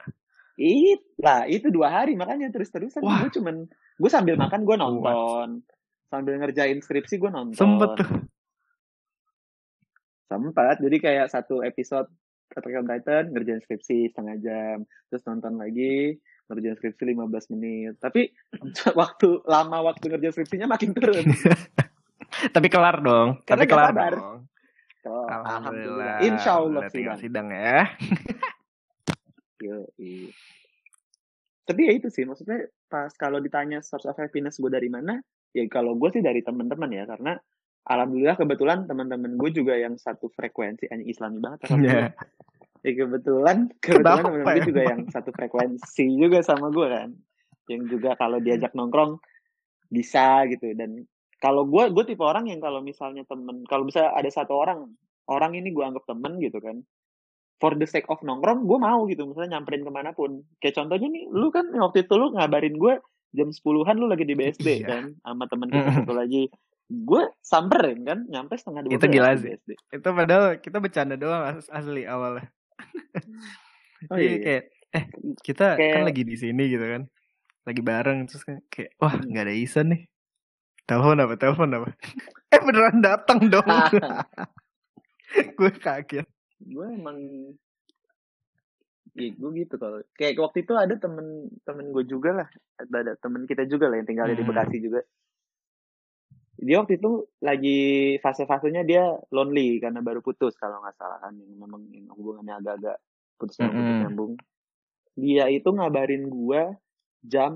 It, 0.53 1.01
lah 1.17 1.50
itu 1.50 1.74
dua 1.74 1.89
hari 1.89 2.13
makanya 2.13 2.53
terus-terusan 2.53 3.01
gue 3.01 3.29
cuman 3.41 3.65
gue 3.74 4.10
sambil 4.13 4.38
makan 4.38 4.62
gue 4.69 4.77
nonton 4.77 5.65
sambil 6.13 6.38
ngerjain 6.38 6.77
skripsi 6.77 7.17
gue 7.17 7.31
nonton 7.33 7.57
Sempet 7.57 7.89
tuh. 7.98 8.10
sempat 10.29 10.77
jadi 10.77 10.98
kayak 11.01 11.27
satu 11.33 11.65
episode 11.65 12.05
Attack 12.53 12.77
on 12.77 12.86
Titan 12.86 13.33
ngerjain 13.33 13.65
skripsi 13.65 14.13
setengah 14.13 14.38
jam 14.45 14.77
terus 15.10 15.25
nonton 15.25 15.57
lagi 15.57 16.22
ngerjain 16.53 16.77
skripsi 16.77 17.03
15 17.17 17.53
menit 17.57 17.98
tapi 17.98 18.29
waktu 19.01 19.41
lama 19.50 19.83
waktu 19.89 20.05
ngerjain 20.13 20.33
skripsinya 20.33 20.69
makin 20.69 20.93
turun 20.93 21.25
Tapi 22.33 22.67
kelar 22.69 22.98
dong. 23.00 23.39
Karena 23.45 23.63
Tapi 23.63 23.69
kelar 23.69 23.93
dong. 23.93 24.39
Oh, 25.03 25.27
Alhamdulillah. 25.27 26.24
insya 26.24 26.63
Allah 26.63 26.88
sidang 26.88 27.19
sidang 27.19 27.48
ya. 27.51 27.91
Yoi. 29.60 30.31
Tapi 31.63 31.79
ya 31.88 31.91
itu 31.95 32.07
sih, 32.07 32.24
maksudnya 32.24 32.72
pas 32.88 33.12
kalau 33.19 33.39
ditanya 33.43 33.83
source 33.83 34.07
of 34.07 34.15
happiness 34.15 34.60
gue 34.60 34.72
dari 34.72 34.88
mana, 34.88 35.19
ya 35.51 35.63
kalau 35.67 35.95
gue 36.00 36.07
sih 36.12 36.24
dari 36.24 36.39
teman-teman 36.39 36.91
ya, 36.91 37.03
karena 37.03 37.36
alhamdulillah 37.83 38.39
kebetulan 38.39 38.88
teman-teman 38.88 39.36
gue 39.36 39.50
juga 39.51 39.75
yang 39.75 40.00
satu 40.00 40.31
frekuensi, 40.31 40.88
hanya 40.88 41.03
Islami 41.03 41.39
banget. 41.43 41.67
alhamdulillah. 41.67 42.12
Ya. 42.84 42.92
Ya 42.92 43.00
kebetulan, 43.00 43.58
kebetulan 43.80 44.04
teman-teman 44.20 44.44
gue 44.44 44.54
emang? 44.54 44.68
juga 44.68 44.82
yang 44.84 45.02
satu 45.08 45.30
frekuensi 45.32 46.06
juga 46.13 46.44
sama 46.44 46.68
gue 46.68 46.84
kan, 46.86 47.10
yang 47.66 47.82
juga 47.88 48.13
kalau 48.13 48.38
diajak 48.38 48.72
nongkrong 48.72 49.24
bisa 49.88 50.44
gitu. 50.48 50.75
Dan 50.75 51.08
kalau 51.40 51.63
gue, 51.63 51.88
gue 51.90 52.04
tipe 52.06 52.20
orang 52.20 52.46
yang 52.46 52.60
kalau 52.60 52.80
misalnya 52.80 53.24
temen, 53.24 53.63
kalau 53.66 53.84
bisa 53.84 54.12
ada 54.12 54.28
satu 54.28 54.54
orang, 54.54 54.92
orang 55.25 55.56
ini 55.56 55.72
gue 55.72 55.80
anggap 55.80 56.04
temen 56.04 56.40
gitu 56.40 56.60
kan, 56.60 56.84
for 57.56 57.72
the 57.74 57.84
sake 57.84 58.08
of 58.08 58.20
nongkrong, 58.20 58.68
gue 58.68 58.75
mau 58.75 59.08
gitu, 59.08 59.24
misalnya 59.24 59.56
nyamperin 59.56 59.84
ke 59.84 59.92
mana 59.92 60.12
pun. 60.12 60.44
Kayak 60.60 60.75
contohnya 60.78 61.08
nih, 61.08 61.24
lu 61.32 61.48
kan 61.50 61.72
waktu 61.74 62.04
itu 62.04 62.13
lu 62.16 62.36
ngabarin 62.36 62.75
gue 62.75 63.00
jam 63.32 63.48
10-an 63.48 63.96
lu 63.96 64.06
lagi 64.06 64.24
di 64.24 64.36
BSD 64.36 64.68
Iya. 64.78 64.88
kan, 64.88 65.04
sama 65.18 65.44
temen 65.48 65.68
kita 65.68 65.88
Mm. 65.88 65.98
satu 66.04 66.13
lagi. 66.13 66.44
Gue 66.86 67.24
samperin 67.40 68.04
kan, 68.04 68.28
nyampe 68.28 68.54
setengah 68.54 68.84
12 68.86 68.94
Itu 68.94 69.06
gila 69.08 69.30
sih. 69.34 69.48
BSD. 69.50 69.70
Itu 69.90 70.08
padahal 70.12 70.46
kita 70.60 70.78
bercanda 70.78 71.16
doang 71.16 71.44
as- 71.48 71.72
asli 71.72 72.04
awalnya. 72.04 72.52
Oh 74.12 74.15
Jadi 74.15 74.27
iya. 74.27 74.39
kayak 74.42 74.63
eh 74.92 75.06
kita 75.39 75.65
kan 75.70 75.80
Kayak- 75.80 76.06
lagi 76.06 76.24
di 76.24 76.36
sini 76.36 76.63
gitu 76.68 76.84
kan. 76.84 77.03
Lagi 77.63 77.82
bareng 77.82 78.20
terus 78.25 78.44
kan 78.44 78.60
kayak 78.68 78.92
wah 78.98 79.13
Hmm. 79.13 79.25
nggak 79.25 79.44
ada 79.44 79.56
Isan 79.56 79.88
nih. 79.89 80.01
Telepon 80.84 81.18
apa? 81.18 81.34
Telepon 81.36 81.70
apa? 81.74 81.89
eh 82.51 82.60
beneran 82.60 83.00
datang 83.00 83.39
dong. 83.48 83.63
Gue 85.58 85.72
kaget. 85.74 86.27
gue 86.60 86.88
emang 86.89 87.18
ya 89.13 89.30
gue 89.30 89.51
gitu 89.58 89.75
kalau 89.75 90.00
kayak 90.12 90.38
waktu 90.38 90.63
itu 90.63 90.74
ada 90.74 90.96
temen 90.96 91.25
temen 91.62 91.89
gue 91.89 92.03
juga 92.03 92.34
lah 92.34 92.48
ada, 92.75 92.96
ada 93.00 93.13
temen 93.15 93.44
kita 93.44 93.63
juga 93.63 93.86
lah 93.86 93.98
yang 93.98 94.08
tinggal 94.08 94.25
di 94.27 94.38
Hmm. 94.38 94.48
Bekasi 94.48 94.77
juga 94.80 95.01
dia 96.53 96.77
waktu 96.79 97.01
itu 97.01 97.25
lagi 97.41 97.79
fase-fasenya 98.22 98.86
dia 98.86 99.10
lonely 99.33 99.81
karena 99.81 100.00
baru 100.05 100.22
putus 100.22 100.53
kalau 100.55 100.79
nggak 100.86 100.95
salah 100.95 101.17
kan 101.17 101.33
yang 101.33 101.57
memang 101.57 101.81
yang 101.89 102.07
hubungannya 102.13 102.53
agak-agak 102.62 102.98
putus 103.38 103.57
nyambung 103.57 103.74
putus 103.74 103.89
Mm-mm. 103.89 104.01
nyambung 104.05 104.31
dia 105.13 105.45
itu 105.50 105.69
ngabarin 105.69 106.24
gue 106.29 106.62
jam 107.25 107.51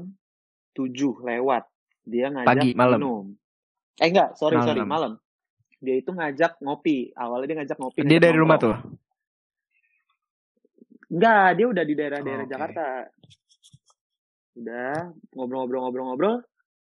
7 0.74 0.90
lewat 1.22 1.64
dia 2.06 2.30
ngajak 2.34 2.50
Pagi, 2.50 2.70
malam. 2.74 2.98
minum 2.98 3.26
eh 3.98 4.08
enggak 4.10 4.34
sorry 4.38 4.58
sorry 4.66 4.82
Malam. 4.82 4.90
malam 4.90 5.14
dia 5.78 5.96
itu 6.02 6.10
ngajak 6.10 6.58
ngopi 6.58 7.14
awalnya 7.14 7.46
dia 7.54 7.58
ngajak 7.62 7.78
ngopi 7.78 8.00
Dia 8.02 8.18
ngajak 8.18 8.24
dari 8.26 8.38
rumah 8.38 8.58
tuh. 8.58 8.76
Enggak, 11.08 11.48
dia 11.56 11.66
udah 11.72 11.84
di 11.88 11.94
daerah-daerah 11.96 12.44
Oke. 12.44 12.52
Jakarta. 12.52 12.86
Udah 14.58 14.96
ngobrol-ngobrol-ngobrol-ngobrol 15.38 16.36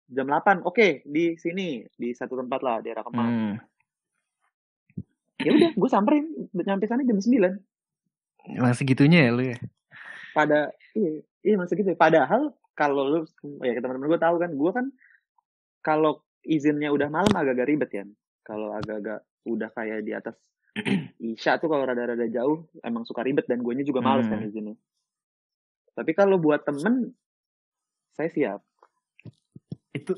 jam 0.05 0.27
8. 0.27 0.61
Oke, 0.63 1.01
di 1.03 1.33
sini 1.35 1.81
di 1.91 2.13
satu 2.13 2.37
tempat 2.37 2.59
lah 2.61 2.77
daerah 2.81 3.01
Kemang. 3.01 3.29
Hmm. 3.29 3.55
Ya 5.41 5.51
udah, 5.51 5.71
gue 5.75 5.89
samperin 5.91 6.25
nyampe 6.53 6.87
sana 6.87 7.03
jam 7.03 7.19
9. 7.19 8.61
Masih 8.61 8.85
gitunya 8.85 9.27
ya 9.27 9.31
lu 9.33 9.43
ya. 9.45 9.57
Pada 10.31 10.71
iya, 10.93 11.21
iya 11.41 11.55
masih 11.57 11.75
gitu. 11.81 11.91
Padahal 11.93 12.53
kalau 12.73 13.03
lu 13.07 13.19
ya 13.61 13.77
teman-teman 13.77 14.09
gue 14.09 14.21
tahu 14.21 14.35
kan, 14.37 14.51
gue 14.53 14.71
kan 14.71 14.85
kalau 15.81 16.23
izinnya 16.41 16.93
udah 16.93 17.09
malam 17.09 17.33
agak-agak 17.33 17.67
ribet 17.67 17.91
ya. 17.91 18.03
Kalau 18.45 18.71
agak-agak 18.73 19.25
udah 19.45 19.69
kayak 19.73 20.05
di 20.05 20.13
atas 20.13 20.37
Isya 21.23 21.57
tuh 21.57 21.71
kalau 21.71 21.87
rada-rada 21.87 22.27
jauh 22.27 22.67
emang 22.83 23.07
suka 23.07 23.23
ribet 23.23 23.47
dan 23.47 23.63
guanya 23.63 23.81
juga 23.81 24.03
males 24.03 24.27
kan 24.27 24.39
Hmm. 24.39 24.49
izinnya. 24.49 24.75
Tapi 25.95 26.11
kalau 26.11 26.35
buat 26.37 26.63
temen 26.63 27.15
saya 28.11 28.29
siap. 28.31 28.59
Itu 29.95 30.13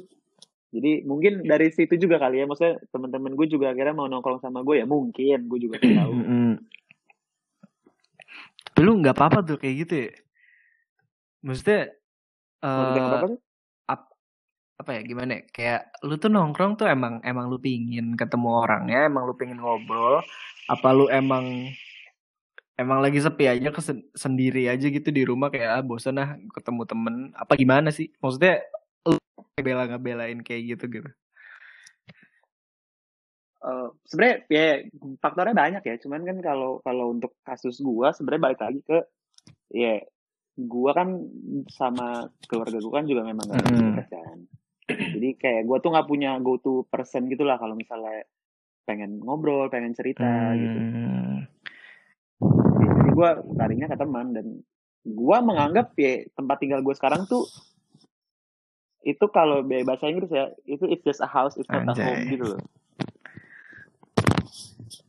Jadi 0.67 1.07
mungkin 1.07 1.47
dari 1.47 1.71
situ 1.71 1.95
juga 1.95 2.19
kali 2.19 2.43
ya, 2.43 2.45
maksudnya 2.45 2.75
teman-teman 2.91 3.39
gue 3.39 3.47
juga 3.47 3.71
akhirnya 3.71 3.95
mau 3.95 4.11
nongkrong 4.11 4.43
sama 4.43 4.67
gue 4.67 4.83
ya 4.83 4.85
mungkin, 4.85 5.47
gue 5.47 5.59
juga 5.63 5.79
tahu. 5.79 6.11
Lu 8.83 8.91
nggak 8.99 9.15
apa-apa 9.15 9.47
tuh 9.47 9.57
kayak 9.57 9.75
gitu 9.87 9.93
ya. 9.95 10.11
Maksudnya 11.39 11.81
eh 12.67 13.21
tuh? 13.23 13.39
ap- 13.87 14.13
apa 14.77 14.89
ya 14.91 15.01
gimana 15.07 15.39
ya? 15.39 15.41
Kayak 15.55 15.81
lu 16.03 16.19
tuh 16.19 16.29
nongkrong 16.29 16.75
tuh 16.75 16.91
emang 16.91 17.23
emang 17.23 17.47
lu 17.47 17.57
pingin 17.63 18.19
ketemu 18.19 18.67
orangnya, 18.67 19.07
emang 19.07 19.23
lu 19.23 19.39
pingin 19.39 19.63
ngobrol, 19.63 20.19
apa 20.67 20.87
lu 20.91 21.07
emang 21.07 21.71
emang 22.77 22.99
lagi 23.01 23.17
sepi 23.17 23.49
aja 23.49 23.73
kesen- 23.73 24.05
sendiri 24.13 24.69
aja 24.69 24.85
gitu 24.85 25.09
di 25.09 25.25
rumah 25.25 25.49
kayak 25.49 25.79
ah 25.79 25.81
bosan 25.81 26.21
ah 26.21 26.37
ketemu 26.53 26.81
temen 26.85 27.15
apa 27.33 27.55
gimana 27.55 27.89
sih? 27.89 28.11
Maksudnya 28.21 28.61
lu 29.13 29.17
bela 29.61 29.87
ngebelain 29.87 30.39
kayak 30.43 30.75
gitu 30.75 30.85
gitu. 31.01 31.09
Eh, 33.67 33.89
sebenarnya 34.07 34.37
ya 34.47 34.67
faktornya 35.19 35.55
banyak 35.57 35.83
ya, 35.83 35.95
cuman 35.99 36.21
kan 36.23 36.37
kalau 36.39 36.79
kalau 36.85 37.11
untuk 37.11 37.35
kasus 37.41 37.81
gue 37.81 38.07
sebenarnya 38.13 38.43
balik 38.43 38.61
lagi 38.61 38.79
ke 38.85 38.99
ya 39.73 39.97
gue 40.57 40.91
kan 40.93 41.09
sama 41.69 42.31
keluarga 42.45 42.77
gue 42.79 42.93
kan 42.93 43.05
juga 43.05 43.21
memang 43.25 43.45
gak 43.49 43.65
dekat 43.65 44.07
kan. 44.13 44.37
Jadi 44.87 45.29
kayak 45.35 45.67
gue 45.67 45.77
tuh 45.83 45.89
nggak 45.91 46.07
punya 46.07 46.39
go 46.39 46.55
to 46.61 46.87
person 46.87 47.27
gitu 47.27 47.43
lah 47.43 47.59
kalau 47.59 47.75
misalnya 47.75 48.23
pengen 48.87 49.19
ngobrol, 49.19 49.67
pengen 49.67 49.91
cerita 49.91 50.23
gitu. 50.55 50.79
Hmm. 50.79 51.43
Jadi 52.87 53.09
gue 53.11 53.29
taringnya 53.57 53.91
ke 53.91 53.97
teman 53.99 54.31
dan 54.31 54.63
gue 55.03 55.37
menganggap 55.43 55.91
ya 55.99 56.23
tempat 56.31 56.57
tinggal 56.63 56.79
gue 56.79 56.95
sekarang 56.95 57.27
tuh 57.27 57.43
itu 59.05 59.25
kalau 59.29 59.61
bahasa 59.63 60.09
Inggris 60.09 60.31
ya 60.31 60.49
itu 60.65 60.85
it's 60.89 61.03
just 61.05 61.21
a 61.21 61.29
house, 61.29 61.55
it's 61.55 61.69
not 61.69 61.85
a 61.85 61.93
home 61.93 62.17
Anjay. 62.17 62.33
gitu 62.33 62.45
loh. 62.55 62.61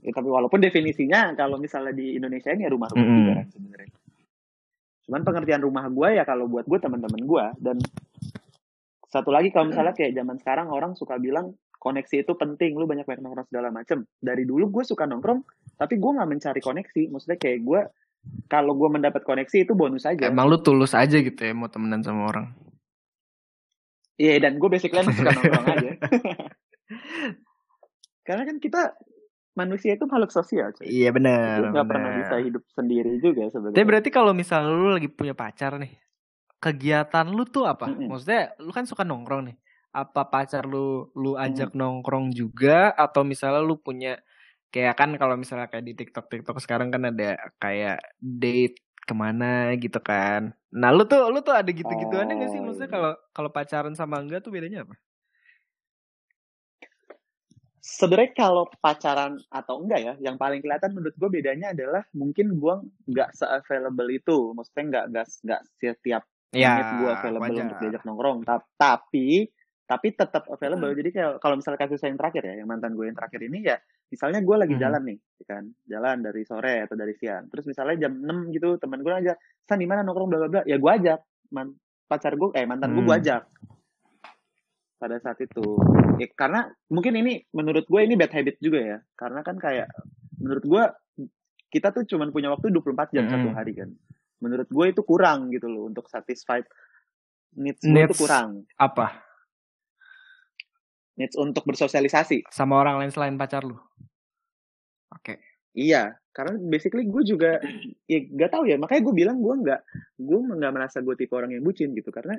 Ya, 0.02 0.12
tapi 0.14 0.28
walaupun 0.33 0.62
definisinya 0.62 1.37
kalau 1.37 1.61
misalnya 1.61 1.92
di 1.92 2.16
Indonesia 2.16 2.49
ini 2.54 2.64
ya 2.64 2.71
rumah-rumah 2.73 3.04
Mm-mm. 3.04 3.18
juga 3.25 3.33
kan 3.37 3.47
sebenarnya. 3.52 3.90
Cuman 5.09 5.21
pengertian 5.25 5.62
rumah 5.64 5.85
gue 5.88 6.09
ya 6.16 6.25
kalau 6.25 6.49
buat 6.49 6.64
gue 6.68 6.78
teman-teman 6.80 7.23
gue 7.25 7.45
dan 7.61 7.76
satu 9.09 9.33
lagi 9.33 9.49
kalau 9.49 9.73
misalnya 9.73 9.97
kayak 9.97 10.12
zaman 10.12 10.37
sekarang 10.37 10.68
orang 10.68 10.92
suka 10.92 11.16
bilang 11.16 11.57
koneksi 11.80 12.26
itu 12.26 12.33
penting, 12.37 12.76
lu 12.76 12.85
banyak 12.85 13.09
banyak 13.09 13.25
nongkrong 13.25 13.49
segala 13.49 13.73
macem. 13.73 14.04
Dari 14.21 14.45
dulu 14.45 14.68
gue 14.68 14.85
suka 14.85 15.09
nongkrong, 15.09 15.40
tapi 15.80 15.97
gue 15.97 16.11
nggak 16.12 16.28
mencari 16.28 16.61
koneksi. 16.61 17.02
Maksudnya 17.09 17.38
kayak 17.40 17.59
gue 17.64 17.80
kalau 18.50 18.76
gue 18.76 18.88
mendapat 18.92 19.25
koneksi 19.25 19.64
itu 19.64 19.73
bonus 19.73 20.04
aja 20.04 20.28
Emang 20.28 20.50
lu 20.50 20.61
tulus 20.61 20.92
aja 20.92 21.16
gitu 21.16 21.38
ya 21.38 21.54
mau 21.57 21.73
temenan 21.73 22.04
sama 22.04 22.28
orang. 22.28 22.47
Iya 24.18 24.42
dan 24.42 24.58
gue 24.58 24.68
basically 24.68 25.00
emang 25.00 25.14
suka 25.14 25.32
nongkrong 25.32 25.66
aja 25.72 25.92
karena 28.28 28.44
kan 28.44 28.60
kita 28.60 28.92
manusia 29.58 29.98
itu 29.98 30.06
makhluk 30.06 30.30
sosial 30.30 30.70
cuy. 30.70 30.87
Iya 30.87 31.10
benar. 31.10 31.75
Nggak 31.75 31.88
pernah 31.90 32.10
bisa 32.14 32.34
hidup 32.38 32.62
sendiri 32.70 33.18
juga 33.18 33.50
sebenarnya 33.50 33.75
Tapi 33.75 33.87
berarti 33.90 34.10
kalau 34.14 34.30
misalnya 34.30 34.70
lu 34.70 34.94
lagi 34.94 35.10
punya 35.10 35.34
pacar 35.34 35.82
nih, 35.82 35.98
kegiatan 36.62 37.26
lu 37.26 37.42
tuh 37.50 37.66
apa? 37.66 37.90
Mm-mm. 37.90 38.06
Maksudnya 38.06 38.54
lu 38.62 38.70
kan 38.70 38.87
suka 38.87 39.02
nongkrong 39.02 39.50
nih. 39.50 39.56
Apa 39.90 40.30
pacar 40.30 40.62
lu 40.62 41.10
lu 41.18 41.34
ajak 41.34 41.75
nongkrong 41.75 42.30
juga 42.30 42.94
atau 42.94 43.26
misalnya 43.26 43.58
lu 43.58 43.82
punya 43.82 44.22
kayak 44.70 44.94
kan 44.94 45.10
kalau 45.18 45.34
misalnya 45.34 45.66
kayak 45.66 45.82
di 45.82 45.96
TikTok 45.96 46.28
TikTok 46.28 46.60
sekarang 46.62 46.92
kan 46.92 47.08
ada 47.08 47.40
kayak 47.58 47.98
date 48.20 48.78
ke 49.09 49.15
mana 49.17 49.73
gitu 49.81 49.99
kan. 50.05 50.53
Nah 50.81 50.91
lu 50.93 51.03
tuh 51.09 51.33
lu 51.33 51.41
tuh 51.41 51.55
ada 51.57 51.71
gitu-gituannya 51.73 52.35
nggak 52.38 52.50
sih? 52.53 52.61
Oh, 52.61 52.67
Maksudnya 52.69 52.91
kalau 52.93 53.12
kalau 53.37 53.50
pacaran 53.57 53.95
sama 53.97 54.21
enggak 54.21 54.45
tuh 54.45 54.53
bedanya 54.53 54.85
apa? 54.85 54.95
sebenarnya 57.88 58.37
kalau 58.37 58.69
pacaran 58.85 59.41
atau 59.49 59.81
enggak 59.81 60.00
ya, 60.05 60.15
yang 60.21 60.37
paling 60.37 60.61
kelihatan 60.61 60.93
menurut 60.93 61.17
gue 61.17 61.31
bedanya 61.41 61.73
adalah 61.73 62.05
mungkin 62.12 62.61
gue 62.61 62.75
nggak 63.09 63.33
se-available 63.33 64.11
itu, 64.12 64.53
maksudnya 64.53 64.85
nggak 64.93 65.05
nggak 65.15 65.27
nggak 65.49 65.61
setiap 65.81 66.23
Ya, 66.53 66.81
menit 66.81 66.88
gue 67.00 67.09
available 67.12 67.49
wajar. 67.49 67.65
untuk 67.65 67.79
diajak 67.81 68.03
nongkrong, 68.05 68.38
Ta- 68.45 68.69
tapi 68.77 69.49
tapi 69.88 70.12
tetap 70.12 70.45
available. 70.52 70.92
Hmm. 70.92 70.99
Jadi 71.00 71.11
kayak 71.16 71.33
kalau 71.40 71.57
misalnya 71.57 71.80
kasus 71.80 71.97
saya 71.97 72.12
yang 72.12 72.21
terakhir 72.21 72.42
ya, 72.45 72.54
yang 72.61 72.68
mantan 72.68 72.92
gue 72.92 73.09
yang 73.09 73.16
terakhir 73.16 73.40
ini 73.40 73.64
ya, 73.64 73.80
misalnya 74.12 74.45
gue 74.45 74.57
lagi 74.61 74.75
Hmm. 74.76 74.83
jalan 74.85 75.02
nih, 75.09 75.18
ya 75.40 75.45
kan, 75.49 75.64
jalan 75.88 76.16
dari 76.21 76.42
sore 76.45 76.75
atau 76.85 76.92
dari 76.92 77.14
siang, 77.16 77.49
terus 77.49 77.64
misalnya 77.64 77.97
jam 78.04 78.12
6 78.21 78.52
gitu, 78.52 78.76
teman 78.76 79.00
gue 79.00 79.14
aja, 79.16 79.33
san 79.64 79.80
di 79.80 79.88
mana 79.88 80.04
nongkrong 80.04 80.28
bla 80.28 80.38
bla 80.45 80.49
bla, 80.52 80.62
ya 80.68 80.76
gue 80.76 80.90
ajak, 80.92 81.18
man, 81.50 81.73
pacar 82.04 82.37
gue, 82.37 82.52
eh 82.52 82.68
mantan 82.68 82.92
gue 82.92 83.00
gue 83.00 83.16
Hmm. 83.16 83.23
ajak 83.25 83.42
pada 84.99 85.16
saat 85.23 85.38
itu. 85.40 85.78
Ya, 86.18 86.26
karena 86.35 86.61
mungkin 86.90 87.14
ini 87.14 87.47
menurut 87.54 87.87
gue 87.87 88.00
ini 88.02 88.12
bad 88.12 88.35
habit 88.35 88.59
juga 88.59 88.80
ya. 88.83 88.99
Karena 89.14 89.40
kan 89.40 89.54
kayak 89.54 89.87
menurut 90.37 90.64
gue 90.66 90.83
kita 91.71 91.95
tuh 91.95 92.02
cuman 92.02 92.35
punya 92.35 92.50
waktu 92.50 92.75
24 92.75 93.14
jam 93.14 93.30
satu 93.30 93.47
Mm-mm. 93.47 93.54
hari 93.54 93.78
kan. 93.78 93.90
Menurut 94.42 94.66
gue 94.66 94.87
itu 94.90 95.02
kurang 95.07 95.54
gitu 95.54 95.71
loh 95.71 95.87
untuk 95.87 96.11
satisfied 96.11 96.66
needs 97.54 97.78
gue 97.80 97.95
itu 97.95 98.11
Needs. 98.11 98.18
kurang. 98.18 98.66
Apa? 98.75 99.23
Needs 101.18 101.34
untuk 101.34 101.66
bersosialisasi. 101.66 102.46
Sama 102.48 102.78
orang 102.78 103.02
lain 103.02 103.10
selain 103.10 103.34
pacar 103.34 103.66
lu? 103.66 103.75
Oke. 105.10 105.42
Iya, 105.75 106.14
karena 106.30 106.54
basically 106.62 107.10
gue 107.10 107.22
juga 107.26 107.58
ya 108.10 108.18
gak 108.22 108.50
tahu 108.54 108.70
ya. 108.70 108.78
Makanya 108.78 109.02
gue 109.02 109.14
bilang 109.14 109.37
gue 109.42 109.54
nggak 109.66 109.80
gue 110.22 110.38
nggak 110.38 110.72
merasa 110.72 111.02
gue 111.02 111.14
tipe 111.18 111.34
orang 111.34 111.54
yang 111.54 111.66
bucin 111.66 111.90
gitu 111.92 112.14
karena 112.14 112.38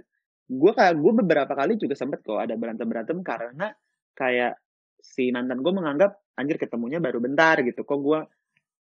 gue 0.49 0.71
kayak 0.73 0.97
gue 0.97 1.11
beberapa 1.21 1.53
kali 1.53 1.77
juga 1.77 1.93
sempet 1.93 2.25
kok 2.25 2.41
ada 2.41 2.57
berantem 2.57 2.89
berantem 2.89 3.21
karena 3.21 3.69
kayak 4.17 4.57
si 4.97 5.29
mantan 5.29 5.61
gue 5.61 5.69
menganggap 5.69 6.17
anjir 6.33 6.57
ketemunya 6.57 6.97
baru 6.97 7.21
bentar 7.21 7.61
gitu 7.61 7.85
kok 7.85 7.99
gue 8.01 8.19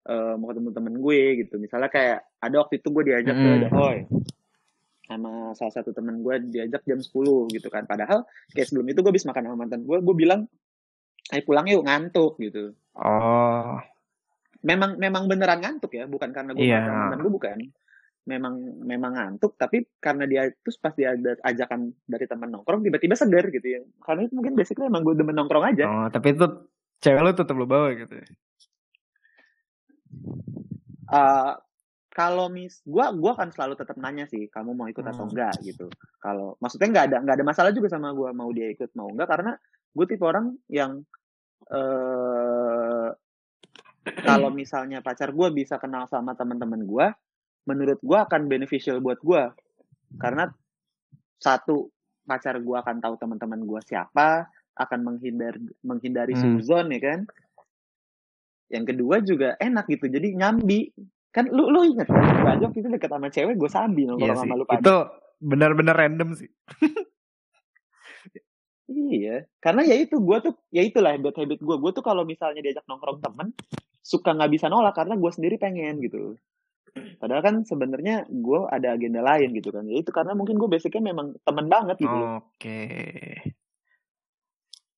eh, 0.05 0.35
mau 0.37 0.53
ketemu 0.53 0.71
temen 0.77 0.95
gue 1.01 1.21
gitu 1.41 1.57
misalnya 1.57 1.89
kayak 1.89 2.29
ada 2.45 2.57
waktu 2.61 2.77
itu 2.79 2.89
gue 2.93 3.03
diajak 3.09 3.37
ke 3.41 3.49
Mm-mm. 3.49 3.63
The 3.65 3.71
Hoy 3.73 3.97
sama 5.07 5.55
salah 5.55 5.71
satu 5.71 5.95
temen 5.95 6.21
gue 6.21 6.35
diajak 6.51 6.83
jam 6.83 6.99
10 6.99 7.55
gitu 7.55 7.69
kan 7.71 7.87
padahal 7.87 8.27
kayak 8.51 8.67
sebelum 8.67 8.91
itu 8.91 8.99
gue 9.01 9.11
habis 9.15 9.27
makan 9.27 9.47
sama 9.47 9.57
mantan 9.57 9.87
gue 9.87 9.99
gue 10.03 10.17
bilang 10.19 10.51
ayo 11.31 11.43
pulang 11.47 11.67
yuk 11.71 11.87
ngantuk 11.87 12.35
gitu 12.43 12.75
Oh. 12.97 13.77
memang 14.65 14.97
memang 14.97 15.29
beneran 15.29 15.61
ngantuk 15.61 15.93
ya 15.93 16.09
bukan 16.09 16.33
karena 16.33 16.57
gue 16.57 16.65
yeah. 16.65 16.81
mantan 16.89 17.21
gue 17.23 17.33
bukan 17.33 17.59
memang 18.27 18.55
memang 18.83 19.13
ngantuk 19.15 19.55
tapi 19.55 19.87
karena 20.03 20.27
dia 20.27 20.51
terus 20.65 20.81
pas 20.83 20.91
dia 20.97 21.15
ada 21.15 21.39
ajakan 21.47 21.95
dari 22.09 22.27
teman 22.27 22.51
nongkrong 22.51 22.83
tiba-tiba 22.83 23.15
segar 23.15 23.47
gitu 23.53 23.63
ya 23.63 23.81
karena 24.03 24.27
itu 24.27 24.35
mungkin 24.35 24.59
basically 24.59 24.89
emang 24.91 25.07
gue 25.07 25.15
demen 25.15 25.37
nongkrong 25.37 25.77
aja 25.77 25.85
Oh, 25.87 26.09
tapi 26.11 26.35
itu 26.35 26.43
cewek 26.99 27.21
lu 27.23 27.31
tetap 27.37 27.55
lu 27.55 27.69
bawa 27.69 27.93
gitu. 27.95 28.17
ya? 28.17 28.27
Eh, 31.07 31.53
kalau 32.17 32.49
mis 32.49 32.81
gua 32.89 33.13
gua 33.13 33.37
akan 33.37 33.53
selalu 33.53 33.77
tetap 33.77 34.01
nanya 34.01 34.25
sih 34.25 34.49
kamu 34.49 34.73
mau 34.73 34.89
ikut 34.89 35.05
atau 35.05 35.29
Hmm. 35.29 35.37
enggak 35.37 35.55
gitu 35.61 35.93
kalau 36.17 36.57
maksudnya 36.65 36.89
nggak 36.89 37.07
ada 37.13 37.17
nggak 37.21 37.37
ada 37.37 37.45
masalah 37.45 37.71
juga 37.77 37.93
sama 37.93 38.17
gua 38.17 38.33
mau 38.33 38.49
dia 38.57 38.73
ikut 38.73 38.89
mau 38.97 39.13
enggak 39.13 39.29
karena 39.29 39.53
gue 39.93 40.05
tipe 40.09 40.25
orang 40.25 40.57
yang 40.73 41.05
eh 41.69 43.09
kalau 44.25 44.49
misalnya 44.49 45.05
pacar 45.05 45.37
gua 45.37 45.53
bisa 45.53 45.77
kenal 45.77 46.09
sama 46.09 46.33
teman-teman 46.33 46.81
gua 46.89 47.13
menurut 47.69 48.01
gua 48.01 48.25
akan 48.25 48.49
beneficial 48.49 49.03
buat 49.05 49.21
gua 49.21 49.53
karena 50.17 50.49
satu 51.37 51.93
pacar 52.25 52.57
gua 52.65 52.81
akan 52.81 52.97
tahu 53.03 53.15
teman-teman 53.21 53.61
gua 53.69 53.85
siapa 53.85 54.49
akan 54.73 55.01
menghindar 55.05 55.61
menghindari 55.85 56.33
Hmm. 56.33 56.57
suzon 56.57 56.93
ya 56.97 57.01
kan 57.03 57.21
yang 58.67 58.85
kedua 58.89 59.21
juga 59.21 59.55
enak 59.61 59.85
gitu 59.91 60.09
jadi 60.09 60.33
nyambi 60.33 60.91
kan 61.37 61.45
lu 61.53 61.69
lu 61.69 61.85
inget 61.85 62.09
kan 62.09 62.17
gue 62.17 62.49
aja 62.49 62.65
waktu 62.65 62.81
itu 62.81 62.89
deket 62.89 63.11
sama 63.13 63.29
cewek 63.29 63.55
gue 63.55 63.69
sambil 63.69 64.09
Iya 64.09 64.11
nongkrong 64.17 64.33
sih. 64.33 64.43
sama 64.43 64.55
lu 64.57 64.65
pada 64.65 64.81
Itu 64.81 64.97
benar-benar 65.37 65.95
random 65.95 66.29
sih. 66.33 66.49
iya 68.87 69.43
karena 69.59 69.83
ya 69.83 69.99
itu 69.99 70.17
gue 70.17 70.37
tuh 70.41 70.55
ya 70.71 70.81
itulah 70.81 71.13
bad 71.19 71.35
habit 71.35 71.59
gue 71.59 71.77
gue 71.77 71.91
tuh 71.93 72.01
kalau 72.01 72.23
misalnya 72.23 72.63
diajak 72.63 72.87
nongkrong 72.87 73.19
temen 73.19 73.51
suka 74.01 74.31
nggak 74.31 74.49
bisa 74.49 74.71
nolak 74.71 74.95
karena 74.95 75.19
gue 75.19 75.27
sendiri 75.29 75.59
pengen 75.59 75.99
gitu 75.99 76.39
padahal 77.19 77.43
kan 77.43 77.55
sebenarnya 77.61 78.25
gue 78.25 78.61
ada 78.71 78.95
agenda 78.95 79.21
lain 79.21 79.53
gitu 79.53 79.69
kan 79.69 79.85
ya 79.85 79.99
itu 79.99 80.09
karena 80.09 80.33
mungkin 80.33 80.57
gue 80.57 80.71
basicnya 80.71 81.03
memang 81.05 81.35
temen 81.43 81.67
banget 81.67 81.99
gitu 81.99 82.17
Oke. 82.41 82.81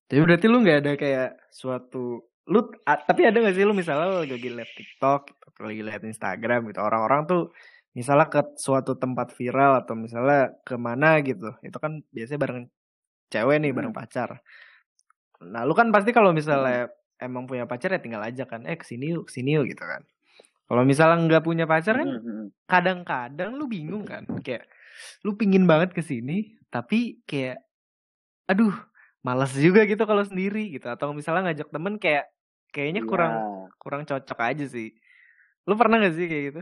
Jadi 0.09 0.19
berarti 0.21 0.45
lu 0.45 0.57
nggak 0.61 0.79
ada 0.81 0.93
kayak 0.95 1.29
suatu 1.49 2.28
lu 2.49 2.65
tapi 2.83 3.21
ada 3.29 3.37
gak 3.45 3.53
sih 3.53 3.61
lu 3.63 3.77
misalnya 3.77 4.09
lu 4.09 4.25
lagi 4.25 4.49
liat 4.49 4.71
TikTok 4.73 5.21
atau 5.53 5.61
lagi 5.69 5.81
liat 5.85 6.01
Instagram 6.01 6.65
gitu 6.73 6.81
orang-orang 6.81 7.29
tuh 7.29 7.41
misalnya 7.93 8.25
ke 8.29 8.41
suatu 8.57 8.97
tempat 8.97 9.33
viral 9.37 9.85
atau 9.85 9.93
misalnya 9.93 10.53
ke 10.65 10.73
mana 10.77 11.21
gitu 11.21 11.53
itu 11.61 11.77
kan 11.77 12.01
biasanya 12.09 12.39
bareng 12.41 12.65
cewek 13.29 13.57
nih 13.61 13.71
bareng 13.73 13.93
Hmm. 13.93 14.01
pacar 14.01 14.29
nah 15.39 15.63
lu 15.63 15.71
kan 15.77 15.93
pasti 15.93 16.11
kalau 16.11 16.33
misalnya 16.35 16.89
emang 17.21 17.45
punya 17.45 17.63
pacar 17.63 17.93
ya 17.95 18.01
tinggal 18.01 18.23
aja 18.25 18.43
kan 18.43 18.65
eh 18.65 18.75
ke 18.75 18.83
sini 18.83 19.13
yuk 19.13 19.29
ke 19.29 19.31
sini 19.37 19.55
yuk 19.55 19.69
gitu 19.69 19.83
kan 19.85 20.03
kalau 20.65 20.83
misalnya 20.85 21.17
nggak 21.25 21.43
punya 21.45 21.65
pacar 21.69 22.01
kan 22.01 22.09
Hmm, 22.09 22.19
hmm, 22.19 22.33
hmm. 22.33 22.47
kadang-kadang 22.65 23.51
lu 23.55 23.65
bingung 23.69 24.03
kan 24.03 24.25
kayak 24.41 24.65
lu 25.23 25.37
pingin 25.37 25.63
banget 25.69 25.93
ke 25.93 26.01
sini 26.01 26.57
tapi 26.69 27.21
kayak 27.23 27.61
aduh 28.45 28.73
malas 29.21 29.51
juga 29.55 29.83
gitu 29.85 30.03
kalau 30.03 30.23
sendiri 30.23 30.73
gitu 30.73 30.87
atau 30.89 31.11
misalnya 31.13 31.51
ngajak 31.51 31.69
temen 31.69 31.95
kayak 31.99 32.25
kayaknya 32.69 33.01
Iya. 33.01 33.09
kurang 33.09 33.33
kurang 33.75 34.03
cocok 34.05 34.39
aja 34.39 34.65
sih 34.65 34.93
lu 35.65 35.73
pernah 35.73 35.99
gak 35.99 36.15
sih 36.15 36.25
kayak 36.25 36.45
gitu 36.51 36.61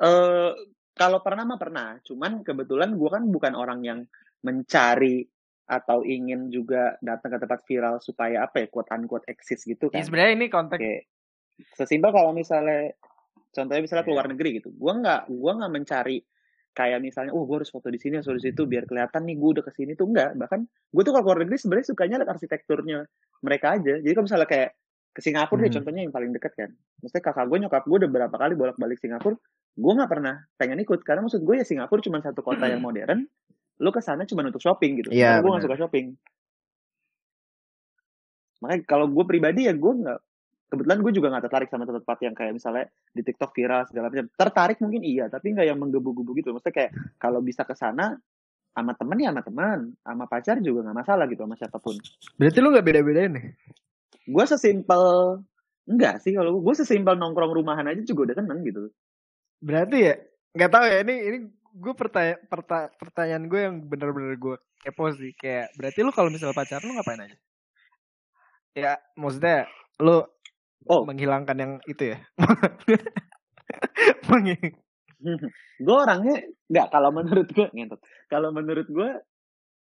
Eh, 0.00 0.52
kalau 0.96 1.20
pernah 1.20 1.44
mah 1.44 1.60
pernah. 1.60 2.00
Cuman 2.00 2.40
kebetulan 2.40 2.96
gue 2.96 3.10
kan 3.12 3.24
bukan 3.28 3.52
orang 3.52 3.80
yang 3.84 4.00
mencari 4.40 5.28
atau 5.68 6.02
ingin 6.02 6.48
juga 6.48 6.96
datang 6.98 7.36
ke 7.36 7.38
tempat 7.38 7.60
viral 7.62 7.94
supaya 8.00 8.42
apa 8.42 8.64
ya 8.64 8.66
quote 8.66 8.90
unquote 8.90 9.28
eksis 9.28 9.62
gitu 9.62 9.86
ya 9.86 10.00
kan. 10.00 10.02
sebenarnya 10.02 10.32
ini 10.34 10.46
konteks 10.50 10.80
Kayak 10.82 11.02
sesimpel 11.76 12.10
kalau 12.10 12.32
misalnya 12.34 12.90
contohnya 13.52 13.82
misalnya 13.84 14.02
keluar 14.02 14.24
Iya. 14.26 14.32
negeri 14.34 14.50
gitu. 14.58 14.72
Gua 14.74 14.92
nggak 14.98 15.20
gua 15.30 15.52
nggak 15.62 15.72
mencari 15.76 16.16
kayak 16.70 17.02
misalnya 17.02 17.34
oh 17.34 17.42
gue 17.44 17.56
harus 17.62 17.70
foto 17.70 17.90
di 17.90 17.98
sini 17.98 18.22
harus 18.22 18.38
di 18.40 18.50
situ 18.54 18.62
biar 18.64 18.86
kelihatan 18.86 19.26
nih 19.26 19.36
gue 19.36 19.48
udah 19.58 19.64
ke 19.66 19.72
sini 19.74 19.92
tuh 19.98 20.06
enggak. 20.10 20.38
Bahkan 20.38 20.60
gue 20.66 21.02
tuh 21.02 21.12
kalau 21.12 21.24
keluar 21.26 21.38
negeri 21.42 21.58
sebenarnya 21.58 21.86
sukanya 21.90 22.16
lihat 22.22 22.30
arsitekturnya 22.30 22.98
mereka 23.42 23.66
aja. 23.78 23.98
Jadi 23.98 24.12
kalau 24.14 24.26
misalnya 24.30 24.48
kayak 24.48 24.70
ke 25.10 25.20
Singapura 25.26 25.58
deh 25.58 25.66
Hmm. 25.66 25.76
contohnya 25.82 26.00
yang 26.06 26.14
paling 26.14 26.30
deket 26.30 26.52
kan. 26.54 26.70
Maksudnya 27.02 27.22
kakak 27.26 27.46
gue 27.50 27.58
nyokap 27.66 27.82
gue 27.82 27.96
udah 28.06 28.10
berapa 28.10 28.36
kali 28.38 28.52
bolak 28.54 28.76
balik 28.78 28.98
Singapura 29.02 29.36
gue 29.70 29.92
nggak 29.98 30.10
pernah 30.10 30.34
pengen 30.54 30.78
ikut. 30.82 31.00
Karena 31.02 31.20
maksud 31.26 31.42
gue 31.42 31.54
ya 31.58 31.66
Singapura 31.66 32.00
cuma 32.02 32.18
satu 32.22 32.40
kota 32.46 32.64
yang 32.70 32.80
modern 32.82 33.26
lu 33.80 33.90
ke 33.90 34.00
sana 34.04 34.28
cuma 34.28 34.44
untuk 34.44 34.60
shopping 34.60 35.00
gitu. 35.00 35.08
Iya, 35.08 35.40
gue 35.40 35.48
benar. 35.48 35.64
suka 35.64 35.76
shopping. 35.80 36.12
Makanya 38.60 38.84
kalau 38.84 39.08
gue 39.08 39.24
pribadi 39.24 39.64
ya 39.66 39.72
gue 39.72 39.92
nggak 40.04 40.20
kebetulan 40.70 40.98
gue 41.02 41.12
juga 41.12 41.28
nggak 41.34 41.44
tertarik 41.50 41.68
sama 41.68 41.84
tempat-tempat 41.84 42.18
yang 42.22 42.34
kayak 42.38 42.52
misalnya 42.54 42.86
di 43.10 43.22
TikTok 43.26 43.50
viral 43.50 43.82
segala 43.90 44.06
macam. 44.08 44.30
Tertarik 44.30 44.78
mungkin 44.78 45.02
iya 45.02 45.26
tapi 45.26 45.50
nggak 45.50 45.66
yang 45.66 45.78
menggebu-gebu 45.82 46.30
gitu. 46.38 46.54
Maksudnya 46.54 46.74
kayak 46.86 46.92
kalau 47.18 47.42
bisa 47.42 47.66
ke 47.66 47.74
sana 47.74 48.14
sama 48.70 48.94
temen 48.94 49.18
ya 49.18 49.34
sama 49.34 49.42
teman 49.42 49.78
sama 49.98 50.24
pacar 50.30 50.62
juga 50.62 50.86
nggak 50.86 50.98
masalah 51.02 51.26
gitu 51.26 51.42
sama 51.42 51.58
siapa 51.58 51.78
pun. 51.82 51.98
Berarti 52.38 52.58
lu 52.62 52.70
nggak 52.70 52.86
beda-bedain 52.86 53.34
nih 53.34 53.46
gue 54.30 54.44
sesimpel 54.46 55.02
enggak 55.90 56.22
sih 56.22 56.30
kalau 56.36 56.62
gue 56.62 56.74
sesimpel 56.78 57.18
nongkrong 57.18 57.50
rumahan 57.50 57.88
aja 57.90 58.02
juga 58.06 58.30
udah 58.30 58.36
seneng 58.38 58.62
gitu. 58.62 58.92
Berarti 59.58 59.98
ya 59.98 60.14
nggak 60.54 60.70
tahu 60.70 60.84
ya 60.86 60.98
ini 61.02 61.14
ini 61.26 61.38
gue 61.70 61.94
pertanya, 61.94 62.34
perta- 62.50 62.90
pertanyaan 62.98 63.46
gue 63.46 63.60
yang 63.62 63.76
bener-bener 63.86 64.34
gue 64.38 64.56
kepo 64.82 65.10
sih. 65.14 65.34
Kayak 65.34 65.74
berarti 65.74 65.98
lu 66.06 66.12
kalau 66.14 66.30
misalnya 66.30 66.54
pacaran 66.54 66.86
lu 66.86 66.94
ngapain 66.94 67.26
aja? 67.26 67.36
Ya 68.74 68.92
maksudnya 69.18 69.66
lu 69.98 70.22
oh. 70.88 71.02
menghilangkan 71.04 71.56
yang 71.58 71.72
itu 71.84 72.16
ya. 72.16 72.18
gue 75.84 75.96
orangnya 75.96 76.36
nggak 76.70 76.86
kalau 76.88 77.10
menurut 77.12 77.48
gue 77.52 77.66
ngentot. 77.74 78.00
Kalau 78.30 78.54
menurut 78.54 78.88
gue 78.88 79.10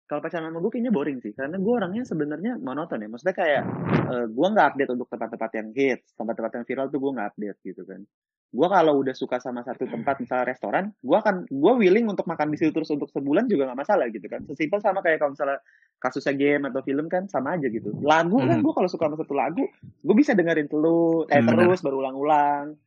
kalau 0.07 0.23
pacaran 0.23 0.55
sama 0.55 0.63
gue 0.63 0.71
kayaknya 0.71 0.95
boring 0.95 1.19
sih 1.19 1.35
karena 1.35 1.59
gue 1.59 1.73
orangnya 1.75 2.07
sebenarnya 2.07 2.63
monoton 2.63 3.03
ya 3.03 3.11
maksudnya 3.11 3.35
kayak 3.35 3.63
uh, 4.07 4.27
gue 4.31 4.47
nggak 4.55 4.67
update 4.71 4.91
untuk 4.95 5.11
tempat-tempat 5.11 5.51
yang 5.59 5.69
hits 5.75 6.15
tempat-tempat 6.15 6.53
yang 6.55 6.65
viral 6.65 6.87
tuh 6.95 7.01
gue 7.03 7.11
nggak 7.11 7.29
update 7.35 7.59
gitu 7.67 7.83
kan 7.83 8.01
gue 8.47 8.69
kalau 8.71 9.03
udah 9.03 9.13
suka 9.13 9.43
sama 9.43 9.67
satu 9.67 9.91
tempat 9.91 10.23
misalnya 10.23 10.55
restoran 10.55 10.95
gue 11.03 11.17
akan 11.19 11.51
gue 11.51 11.73
willing 11.83 12.07
untuk 12.07 12.25
makan 12.31 12.55
di 12.55 12.57
situ 12.57 12.71
terus 12.71 12.89
untuk 12.95 13.11
sebulan 13.11 13.51
juga 13.51 13.69
nggak 13.71 13.81
masalah 13.83 14.07
gitu 14.09 14.27
kan. 14.31 14.47
Sesimpel 14.47 14.79
sama 14.79 15.03
kayak 15.03 15.19
kalau 15.19 15.35
misalnya 15.35 15.59
kasusnya 15.99 16.35
game 16.39 16.65
atau 16.71 16.81
film 16.87 17.11
kan 17.11 17.27
sama 17.27 17.59
aja 17.59 17.67
gitu. 17.67 17.91
Lagu 18.01 18.39
kan 18.39 18.61
hmm. 18.61 18.65
gue 18.65 18.73
kalau 18.73 18.89
suka 18.89 19.11
sama 19.11 19.19
satu 19.19 19.35
lagu 19.35 19.65
gue 19.77 20.15
bisa 20.15 20.33
dengerin 20.33 20.71
terus 20.71 21.27
eh 21.29 21.43
hmm, 21.43 21.49
terus 21.53 21.81
berulang-ulang 21.83 22.79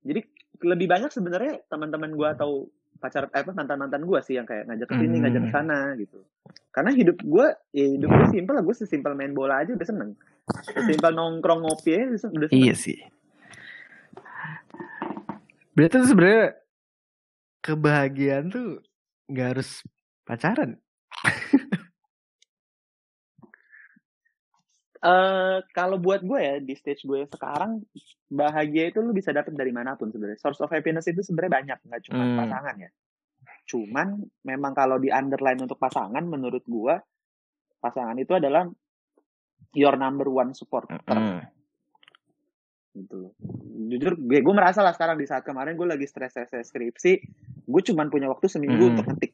jadi 0.00 0.20
lebih 0.60 0.86
banyak 0.88 1.10
sebenarnya 1.12 1.64
teman-teman 1.68 2.12
gue 2.12 2.28
atau 2.28 2.50
pacar 3.00 3.32
eh, 3.32 3.40
apa 3.40 3.56
mantan 3.56 3.80
mantan 3.80 4.04
gue 4.04 4.20
sih 4.20 4.36
yang 4.36 4.44
kayak 4.44 4.68
ngajak 4.68 4.88
ke 4.92 4.94
sini 5.00 5.16
hmm. 5.16 5.22
ngajak 5.24 5.42
ke 5.42 5.50
sana 5.50 5.78
gitu. 5.96 6.18
Karena 6.70 6.90
hidup 6.92 7.16
gue 7.24 7.46
ya 7.72 7.86
hidup 7.96 8.08
gue 8.12 8.26
simpel 8.28 8.54
lah 8.60 8.64
gue 8.64 8.76
sesimpel 8.76 9.16
main 9.16 9.32
bola 9.32 9.64
aja 9.64 9.72
udah 9.72 9.88
seneng. 9.88 10.10
Sesimpel 10.50 11.12
nongkrong 11.16 11.64
ngopi 11.64 11.96
aja 11.96 12.04
udah 12.12 12.20
seneng 12.20 12.50
iya 12.52 12.74
sih 12.74 12.98
berarti 15.76 15.94
tuh 16.02 16.10
sebenarnya 16.10 16.46
kebahagiaan 17.60 18.46
tuh 18.50 18.80
nggak 19.30 19.48
harus 19.56 19.84
pacaran 20.26 20.80
Uh, 25.00 25.64
kalau 25.78 25.96
buat 25.96 26.20
gue 26.20 26.40
ya 26.40 26.56
di 26.60 26.76
stage 26.76 27.08
gue 27.08 27.24
sekarang 27.24 27.80
bahagia 28.30 28.92
itu 28.92 29.00
lu 29.00 29.16
bisa 29.16 29.32
dapet 29.32 29.56
dari 29.56 29.72
mana 29.72 29.96
pun 29.96 30.12
sebenarnya. 30.12 30.38
Source 30.38 30.60
of 30.60 30.70
happiness 30.70 31.08
itu 31.08 31.24
sebenarnya 31.24 31.52
banyak, 31.56 31.78
nggak 31.88 32.02
cuma 32.08 32.22
hmm. 32.22 32.36
pasangan 32.36 32.76
ya. 32.78 32.90
Cuman 33.66 34.08
memang 34.44 34.72
kalau 34.76 35.00
di 35.00 35.08
underline 35.08 35.60
untuk 35.60 35.80
pasangan, 35.80 36.22
menurut 36.24 36.62
gue 36.68 36.94
pasangan 37.80 38.16
itu 38.20 38.36
adalah 38.36 38.68
your 39.74 39.96
number 39.96 40.28
one 40.28 40.52
supporter. 40.52 41.00
Hmm. 41.08 41.42
Gitu. 42.90 43.30
Jujur, 43.90 44.18
gue, 44.18 44.38
gue 44.42 44.54
merasa 44.54 44.82
lah 44.82 44.90
sekarang 44.90 45.18
di 45.18 45.26
saat 45.26 45.46
kemarin 45.46 45.78
gue 45.78 45.86
lagi 45.86 46.06
stres 46.10 46.34
stres 46.34 46.74
skripsi, 46.74 47.12
gue 47.66 47.82
cuman 47.86 48.10
punya 48.10 48.26
waktu 48.26 48.50
seminggu 48.50 48.82
hmm. 48.82 48.90
untuk 48.96 49.06
ngetik. 49.14 49.32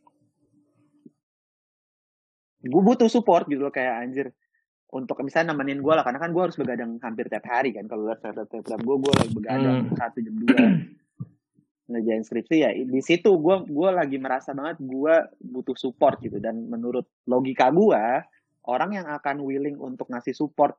Gue 2.67 2.83
butuh 2.83 3.09
support 3.09 3.47
gitu 3.49 3.63
loh 3.63 3.73
kayak 3.73 3.95
anjir 4.03 4.27
untuk 4.93 5.19
misalnya 5.23 5.53
nemenin 5.53 5.83
gue 5.83 5.93
lah 5.93 6.07
karena 6.07 6.23
kan 6.23 6.31
gue 6.31 6.43
harus 6.43 6.57
begadang 6.57 6.97
hampir 7.03 7.27
tiap 7.27 7.45
hari 7.51 7.75
kan 7.75 7.91
kalau 7.91 8.07
lihat 8.07 8.23
telegram 8.23 8.81
gue 8.81 8.97
gue 9.03 9.13
lagi 9.19 9.33
begadang 9.35 9.77
hmm. 9.91 9.99
satu 9.99 10.19
jam 10.23 10.37
dua 10.39 10.57
ngerjain 11.91 12.23
skripsi 12.23 12.57
ya 12.63 12.71
di 12.75 13.03
situ 13.03 13.31
gue 13.39 13.57
gue 13.67 13.89
lagi 13.91 14.19
merasa 14.19 14.55
banget 14.55 14.79
gue 14.83 15.15
butuh 15.43 15.75
support 15.75 16.23
gitu 16.23 16.39
dan 16.39 16.71
menurut 16.71 17.07
logika 17.27 17.71
gue 17.71 18.05
orang 18.67 18.91
yang 18.95 19.07
akan 19.07 19.43
willing 19.43 19.79
untuk 19.79 20.11
ngasih 20.11 20.35
support 20.35 20.79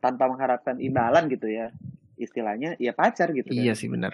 tanpa 0.00 0.26
mengharapkan 0.26 0.80
imbalan 0.80 1.28
gitu 1.28 1.46
ya. 1.46 1.70
Istilahnya 2.20 2.76
ya 2.76 2.92
pacar 2.92 3.32
gitu 3.32 3.48
iya 3.52 3.72
kan. 3.72 3.80
sih 3.80 3.88
benar. 3.88 4.12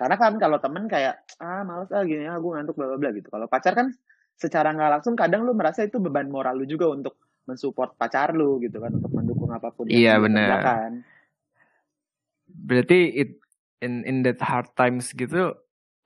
Karena 0.00 0.16
kan 0.16 0.40
kalau 0.40 0.56
temen 0.56 0.88
kayak 0.88 1.20
ah 1.40 1.60
males 1.60 1.92
ah 1.92 2.00
gini 2.04 2.24
ah 2.24 2.40
gue 2.40 2.50
ngantuk 2.56 2.76
bla 2.76 2.96
bla 2.96 3.10
gitu. 3.12 3.28
Kalau 3.28 3.44
pacar 3.48 3.76
kan 3.76 3.92
secara 4.40 4.72
nggak 4.72 5.00
langsung 5.00 5.12
kadang 5.12 5.44
lu 5.44 5.52
merasa 5.52 5.84
itu 5.84 6.00
beban 6.00 6.32
moral 6.32 6.56
lu 6.56 6.64
juga 6.64 6.88
untuk 6.88 7.20
mensupport 7.44 7.92
pacar 7.98 8.32
lu 8.32 8.56
gitu 8.64 8.80
kan 8.80 8.96
untuk 8.96 9.12
mendukung 9.12 9.52
apa 9.52 9.68
pun 9.68 9.90
yang 9.90 10.00
iya 10.00 10.14
benar. 10.16 10.48
berarti 12.50 12.98
it 13.14 13.30
in 13.84 14.04
in 14.08 14.24
that 14.24 14.40
hard 14.40 14.72
times 14.72 15.12
gitu 15.12 15.52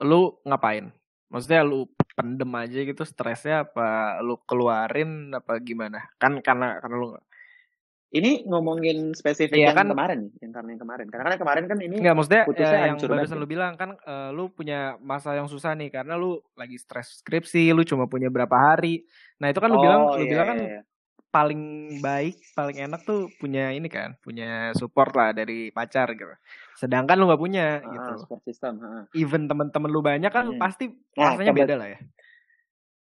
lu 0.03 0.35
ngapain? 0.43 0.91
Maksudnya 1.31 1.63
lu 1.63 1.87
pendem 2.15 2.51
aja 2.55 2.79
gitu 2.83 3.03
stresnya 3.07 3.67
apa 3.67 4.19
lu 4.23 4.39
keluarin 4.43 5.31
apa 5.35 5.59
gimana? 5.63 6.11
Kan 6.19 6.43
karena 6.43 6.83
karena 6.83 6.97
lu 6.99 7.09
ini 8.15 8.47
ngomongin 8.47 9.11
spesifik 9.11 9.59
iya, 9.59 9.75
yang 9.75 9.77
kan, 9.83 9.91
kemarin 9.91 10.31
yang 10.39 10.55
karena 10.55 10.71
yang 10.79 10.83
kemarin. 10.87 11.07
Karena 11.11 11.25
kan 11.35 11.39
kemarin 11.43 11.65
kan 11.67 11.79
ini 11.83 11.99
Enggak, 11.99 12.15
maksudnya 12.15 12.43
ya, 12.55 12.95
yang 12.95 12.99
barusan 13.03 13.39
lu 13.43 13.49
bilang 13.51 13.75
kan 13.75 13.99
uh, 14.07 14.31
lu 14.31 14.55
punya 14.55 14.95
masa 15.03 15.35
yang 15.35 15.51
susah 15.51 15.75
nih 15.75 15.91
karena 15.91 16.15
lu 16.15 16.39
lagi 16.55 16.79
stres 16.79 17.19
skripsi, 17.19 17.75
lu 17.75 17.83
cuma 17.83 18.07
punya 18.07 18.31
berapa 18.31 18.55
hari. 18.55 19.03
Nah, 19.43 19.51
itu 19.51 19.59
kan 19.59 19.67
lu 19.67 19.83
oh, 19.83 19.83
bilang 19.83 20.01
lu 20.15 20.23
iya, 20.23 20.31
bilang 20.31 20.47
kan 20.47 20.59
iya, 20.63 20.71
iya. 20.79 20.83
paling 21.35 21.63
baik, 21.99 22.37
paling 22.55 22.77
enak 22.87 23.01
tuh 23.03 23.27
punya 23.43 23.75
ini 23.75 23.91
kan, 23.91 24.15
punya 24.23 24.71
support 24.79 25.11
lah 25.19 25.35
dari 25.35 25.75
pacar 25.75 26.15
gitu. 26.15 26.39
Sedangkan 26.79 27.19
lu 27.19 27.27
nggak 27.27 27.43
punya 27.43 27.83
uh, 27.83 27.91
gitu. 27.99 28.31
Support 28.31 28.43
system, 28.47 28.79
uh. 28.79 29.11
Even 29.19 29.51
temen-temen 29.51 29.91
lu 29.91 30.07
banyak 30.07 30.31
kan 30.31 30.55
hmm. 30.55 30.63
pasti 30.63 30.87
nah, 31.19 31.35
rasanya 31.35 31.51
beda 31.51 31.75
lah 31.75 31.89
ya. 31.91 31.99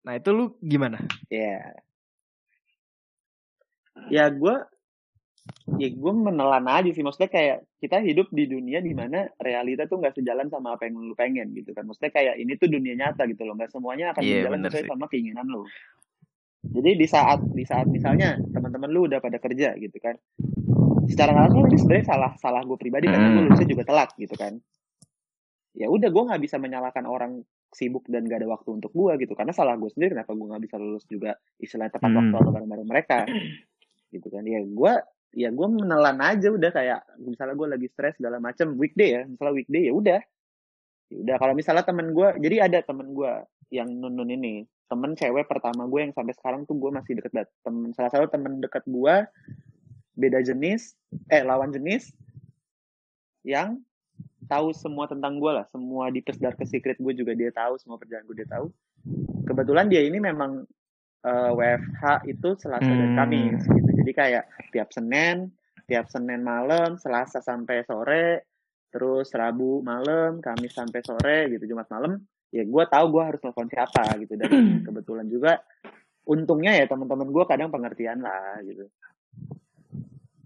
Nah, 0.09 0.17
itu 0.17 0.33
lu 0.33 0.57
gimana? 0.57 0.97
Iya. 1.29 1.53
Yeah. 1.53 1.85
Ya 4.09 4.25
gue 4.29 4.55
ya 5.79 5.87
gue 5.91 6.13
menelan 6.13 6.65
aja 6.67 6.89
sih. 6.91 7.03
Maksudnya 7.03 7.31
kayak 7.31 7.57
kita 7.79 8.03
hidup 8.03 8.27
di 8.31 8.47
dunia 8.47 8.79
di 8.79 8.91
mana 8.95 9.27
realita 9.39 9.87
tuh 9.87 9.99
nggak 9.99 10.19
sejalan 10.19 10.47
sama 10.51 10.75
apa 10.75 10.87
yang 10.87 10.99
lu 10.99 11.15
pengen 11.15 11.51
gitu 11.55 11.75
kan. 11.75 11.87
Maksudnya 11.87 12.11
kayak 12.11 12.35
ini 12.39 12.55
tuh 12.55 12.67
dunia 12.71 12.93
nyata 12.95 13.23
gitu 13.27 13.43
loh. 13.47 13.55
Nggak 13.55 13.71
semuanya 13.71 14.15
akan 14.15 14.21
yeah, 14.23 14.43
sejalan 14.43 14.59
sesuai 14.67 14.85
sama 14.89 15.05
keinginan 15.11 15.47
lo 15.47 15.67
jadi 16.65 16.99
di 16.99 17.07
saat 17.07 17.39
di 17.53 17.63
saat 17.63 17.87
misalnya 17.87 18.35
teman-teman 18.51 18.89
lu 18.91 19.07
udah 19.07 19.23
pada 19.23 19.39
kerja 19.39 19.77
gitu 19.79 19.97
kan. 20.01 20.15
Secara 21.07 21.31
langsung 21.31 21.63
ini 21.71 21.79
sebenarnya 21.79 22.05
salah 22.11 22.31
salah 22.35 22.61
gue 22.67 22.75
pribadi 22.75 23.07
karena 23.07 23.31
gue 23.31 23.43
lulusnya 23.47 23.67
juga 23.69 23.83
telat 23.87 24.09
gitu 24.19 24.35
kan. 24.35 24.59
Ya 25.77 25.87
udah 25.87 26.09
gue 26.09 26.23
nggak 26.27 26.41
bisa 26.43 26.59
menyalahkan 26.59 27.05
orang 27.07 27.45
sibuk 27.67 28.07
dan 28.07 28.25
gak 28.25 28.41
ada 28.41 28.49
waktu 28.49 28.79
untuk 28.79 28.91
gue 28.91 29.13
gitu. 29.21 29.37
Karena 29.37 29.53
salah 29.55 29.79
gue 29.79 29.87
sendiri 29.93 30.17
kenapa 30.17 30.35
gue 30.35 30.47
nggak 30.49 30.63
bisa 30.67 30.75
lulus 30.81 31.05
juga 31.07 31.37
istilahnya 31.61 31.93
tepat 31.95 32.11
waktu 32.11 32.35
atau 32.35 32.51
bareng-bareng 32.51 32.89
mereka 32.89 33.19
gitu 34.11 34.27
kan. 34.27 34.43
Ya 34.43 34.59
gue 34.65 34.93
ya 35.37 35.53
gue 35.53 35.67
menelan 35.69 36.17
aja 36.17 36.49
udah 36.49 36.73
kayak 36.73 37.05
misalnya 37.21 37.53
gue 37.53 37.67
lagi 37.69 37.87
stres 37.93 38.17
segala 38.17 38.41
macam 38.41 38.73
weekday 38.73 39.21
ya 39.21 39.21
misalnya 39.29 39.53
weekday 39.53 39.85
ya 39.85 39.93
udah. 39.93 40.21
Ya 41.07 41.17
udah 41.23 41.35
kalau 41.37 41.53
misalnya 41.53 41.85
temen 41.85 42.09
gue 42.17 42.27
jadi 42.41 42.65
ada 42.65 42.81
temen 42.81 43.13
gue 43.13 43.33
yang 43.69 43.85
nun 43.85 44.17
nun 44.17 44.33
ini 44.33 44.65
temen 44.89 45.13
cewek 45.13 45.45
pertama 45.45 45.85
gue 45.85 46.09
yang 46.09 46.13
sampai 46.17 46.33
sekarang 46.33 46.65
tuh 46.65 46.73
gue 46.81 46.89
masih 46.89 47.21
deket 47.21 47.31
banget. 47.37 47.49
Temen 47.61 47.93
salah 47.93 48.09
satu 48.09 48.25
temen 48.33 48.57
deket 48.57 48.81
gue 48.89 49.15
beda 50.17 50.41
jenis 50.41 50.97
eh 51.29 51.45
lawan 51.45 51.69
jenis 51.69 52.09
yang 53.45 53.77
tahu 54.49 54.73
semua 54.73 55.05
tentang 55.05 55.37
gue 55.37 55.51
lah. 55.53 55.69
Semua 55.69 56.09
di 56.09 56.25
Dark 56.25 56.57
Secret 56.65 56.97
gue 56.97 57.13
juga 57.13 57.37
dia 57.37 57.53
tahu 57.53 57.77
semua 57.77 58.01
perjalanan 58.01 58.25
gue 58.25 58.37
dia 58.41 58.49
tahu. 58.49 58.73
Kebetulan 59.45 59.85
dia 59.85 60.01
ini 60.01 60.17
memang 60.17 60.65
uh, 61.23 61.51
eh, 61.51 61.51
WFH 61.53 62.03
itu 62.29 62.49
Selasa 62.59 62.85
hmm. 62.85 62.99
dan 63.01 63.11
Kamis 63.17 63.61
gitu. 63.65 63.89
Jadi 64.03 64.11
kayak 64.13 64.43
tiap 64.69 64.89
Senin, 64.93 65.49
tiap 65.89 66.05
Senin 66.11 66.41
malam, 66.43 66.99
Selasa 66.99 67.41
sampai 67.41 67.87
sore, 67.87 68.45
terus 68.91 69.33
Rabu 69.33 69.81
malam, 69.81 70.43
Kamis 70.43 70.75
sampai 70.75 71.01
sore 71.01 71.49
gitu, 71.53 71.73
Jumat 71.73 71.89
malam, 71.89 72.21
ya 72.53 72.63
gue 72.63 72.83
tahu 72.87 73.05
gue 73.11 73.23
harus 73.23 73.39
telepon 73.43 73.67
siapa 73.67 74.03
gitu 74.21 74.33
dan 74.39 74.49
kebetulan 74.87 75.27
juga 75.27 75.59
untungnya 76.27 76.75
ya 76.75 76.85
teman-teman 76.87 77.31
gue 77.31 77.43
kadang 77.47 77.69
pengertian 77.71 78.19
lah 78.23 78.59
gitu. 78.63 78.87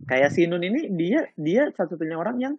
Kayak 0.06 0.34
si 0.34 0.44
Nun 0.46 0.66
ini 0.66 0.92
dia 0.92 1.30
dia 1.40 1.70
satu-satunya 1.72 2.18
orang 2.18 2.38
yang 2.42 2.54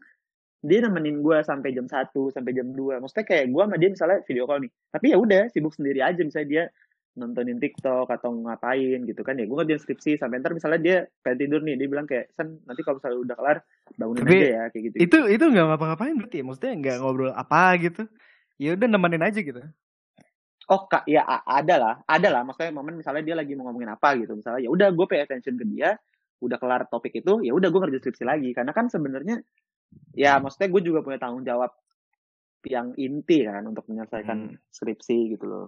dia 0.62 0.78
nemenin 0.78 1.20
gue 1.26 1.42
sampai 1.42 1.74
jam 1.74 1.90
1 1.90 2.14
sampai 2.14 2.52
jam 2.54 2.70
2 2.70 3.02
maksudnya 3.02 3.26
kayak 3.26 3.50
gue 3.50 3.62
sama 3.66 3.76
dia 3.82 3.90
misalnya 3.90 4.18
video 4.22 4.46
call 4.46 4.62
nih 4.62 4.72
tapi 4.94 5.06
ya 5.10 5.16
udah 5.18 5.42
sibuk 5.50 5.74
sendiri 5.74 6.00
aja 6.06 6.22
misalnya 6.22 6.48
dia 6.48 6.64
nontonin 7.12 7.60
TikTok 7.60 8.08
atau 8.08 8.32
ngapain 8.32 9.04
gitu 9.04 9.20
kan 9.20 9.36
ya 9.36 9.44
gue 9.44 9.52
ngerjain 9.52 9.80
skripsi 9.84 10.16
sampai 10.16 10.40
ntar 10.40 10.56
misalnya 10.56 10.80
dia 10.80 10.96
pengen 11.20 11.38
tidur 11.44 11.60
nih 11.60 11.76
dia 11.76 11.88
bilang 11.88 12.08
kayak 12.08 12.32
sen 12.32 12.56
nanti 12.64 12.80
kalau 12.80 12.96
misalnya 12.96 13.18
udah 13.20 13.36
kelar 13.36 13.58
bangunin 14.00 14.24
Tapi, 14.24 14.36
aja 14.40 14.48
ya 14.48 14.62
kayak 14.72 14.82
gitu 14.88 14.96
itu 14.96 15.18
itu 15.28 15.44
nggak 15.44 15.66
ngapa-ngapain 15.68 16.14
berarti 16.16 16.36
ya? 16.40 16.44
Maksudnya 16.48 16.72
nggak 16.80 16.96
ngobrol 17.04 17.32
apa 17.36 17.60
gitu? 17.76 18.02
Ya 18.56 18.70
udah 18.72 18.88
nemenin 18.88 19.22
aja 19.24 19.40
gitu. 19.44 19.60
Oh 20.70 20.88
kak 20.88 21.04
ya 21.04 21.26
ada 21.44 21.74
lah 21.76 21.94
ada 22.08 22.28
lah. 22.32 22.42
Maksudnya 22.48 22.72
momen 22.72 22.96
misalnya 22.96 23.22
dia 23.26 23.36
lagi 23.36 23.52
mau 23.58 23.68
ngomongin 23.68 23.92
apa 23.92 24.16
gitu. 24.16 24.32
Misalnya 24.32 24.64
ya 24.64 24.70
udah 24.72 24.88
gue 24.96 25.06
pay 25.10 25.20
attention 25.20 25.60
ke 25.60 25.64
dia 25.68 26.00
udah 26.42 26.58
kelar 26.58 26.88
topik 26.88 27.12
itu 27.12 27.44
ya 27.44 27.52
udah 27.52 27.68
gue 27.68 27.80
kerja 27.88 27.98
skripsi 28.00 28.24
lagi. 28.24 28.56
Karena 28.56 28.72
kan 28.72 28.88
sebenarnya 28.88 29.44
ya 30.16 30.40
maksudnya 30.40 30.72
gue 30.72 30.80
juga 30.80 31.04
punya 31.04 31.20
tanggung 31.20 31.44
jawab 31.44 31.76
yang 32.64 32.94
inti 32.96 33.44
kan 33.44 33.66
untuk 33.68 33.84
menyelesaikan 33.90 34.54
hmm. 34.54 34.70
skripsi 34.70 35.34
gitu 35.36 35.44
loh 35.50 35.66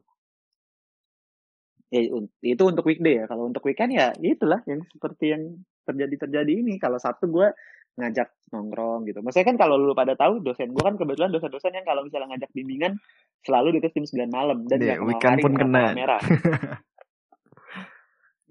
ya 1.93 2.01
itu 2.45 2.63
untuk 2.65 2.85
weekday 2.87 3.23
ya. 3.23 3.25
Kalau 3.29 3.49
untuk 3.49 3.65
weekend 3.67 3.93
ya 3.97 4.13
itulah 4.21 4.61
yang 4.69 4.81
seperti 4.89 5.35
yang 5.35 5.43
terjadi 5.85 6.15
terjadi 6.29 6.53
ini. 6.53 6.81
Kalau 6.81 6.97
sabtu 6.97 7.29
gue 7.29 7.49
ngajak 7.95 8.29
nongkrong 8.51 9.07
gitu. 9.07 9.23
Maksudnya 9.23 9.47
kan 9.55 9.57
kalau 9.59 9.79
lu 9.79 9.95
pada 9.95 10.19
tahu 10.19 10.43
dosen 10.43 10.75
gue 10.75 10.83
kan 10.83 10.99
kebetulan 10.99 11.31
dosen-dosen 11.31 11.75
yang 11.75 11.87
kalau 11.87 12.03
misalnya 12.03 12.35
ngajak 12.35 12.51
bimbingan 12.51 12.99
selalu 13.47 13.79
di 13.79 13.81
jam 13.85 14.03
9 14.03 14.31
malam 14.31 14.59
dan 14.67 14.79
yeah, 14.83 14.99
weekend 14.99 15.39
hari 15.39 15.45
pun 15.45 15.55
kena. 15.55 15.95
merah 15.95 16.23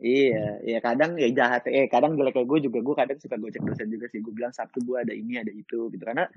Iya, 0.04 0.60
ya 0.67 0.84
kadang 0.84 1.15
ya 1.15 1.32
jahat, 1.32 1.63
eh 1.72 1.88
kadang 1.88 2.19
jelek 2.19 2.36
kayak 2.36 2.48
gue 2.52 2.67
juga 2.67 2.84
gue 2.84 2.91
kadang 2.91 3.17
suka 3.24 3.39
gocek 3.39 3.63
dosen 3.63 3.88
juga 3.88 4.12
sih. 4.12 4.19
Gue 4.19 4.36
bilang 4.36 4.52
Sabtu 4.52 4.84
gue 4.84 5.00
ada 5.00 5.15
ini 5.15 5.39
ada 5.39 5.48
itu 5.48 5.88
gitu. 5.88 6.04
Karena 6.04 6.28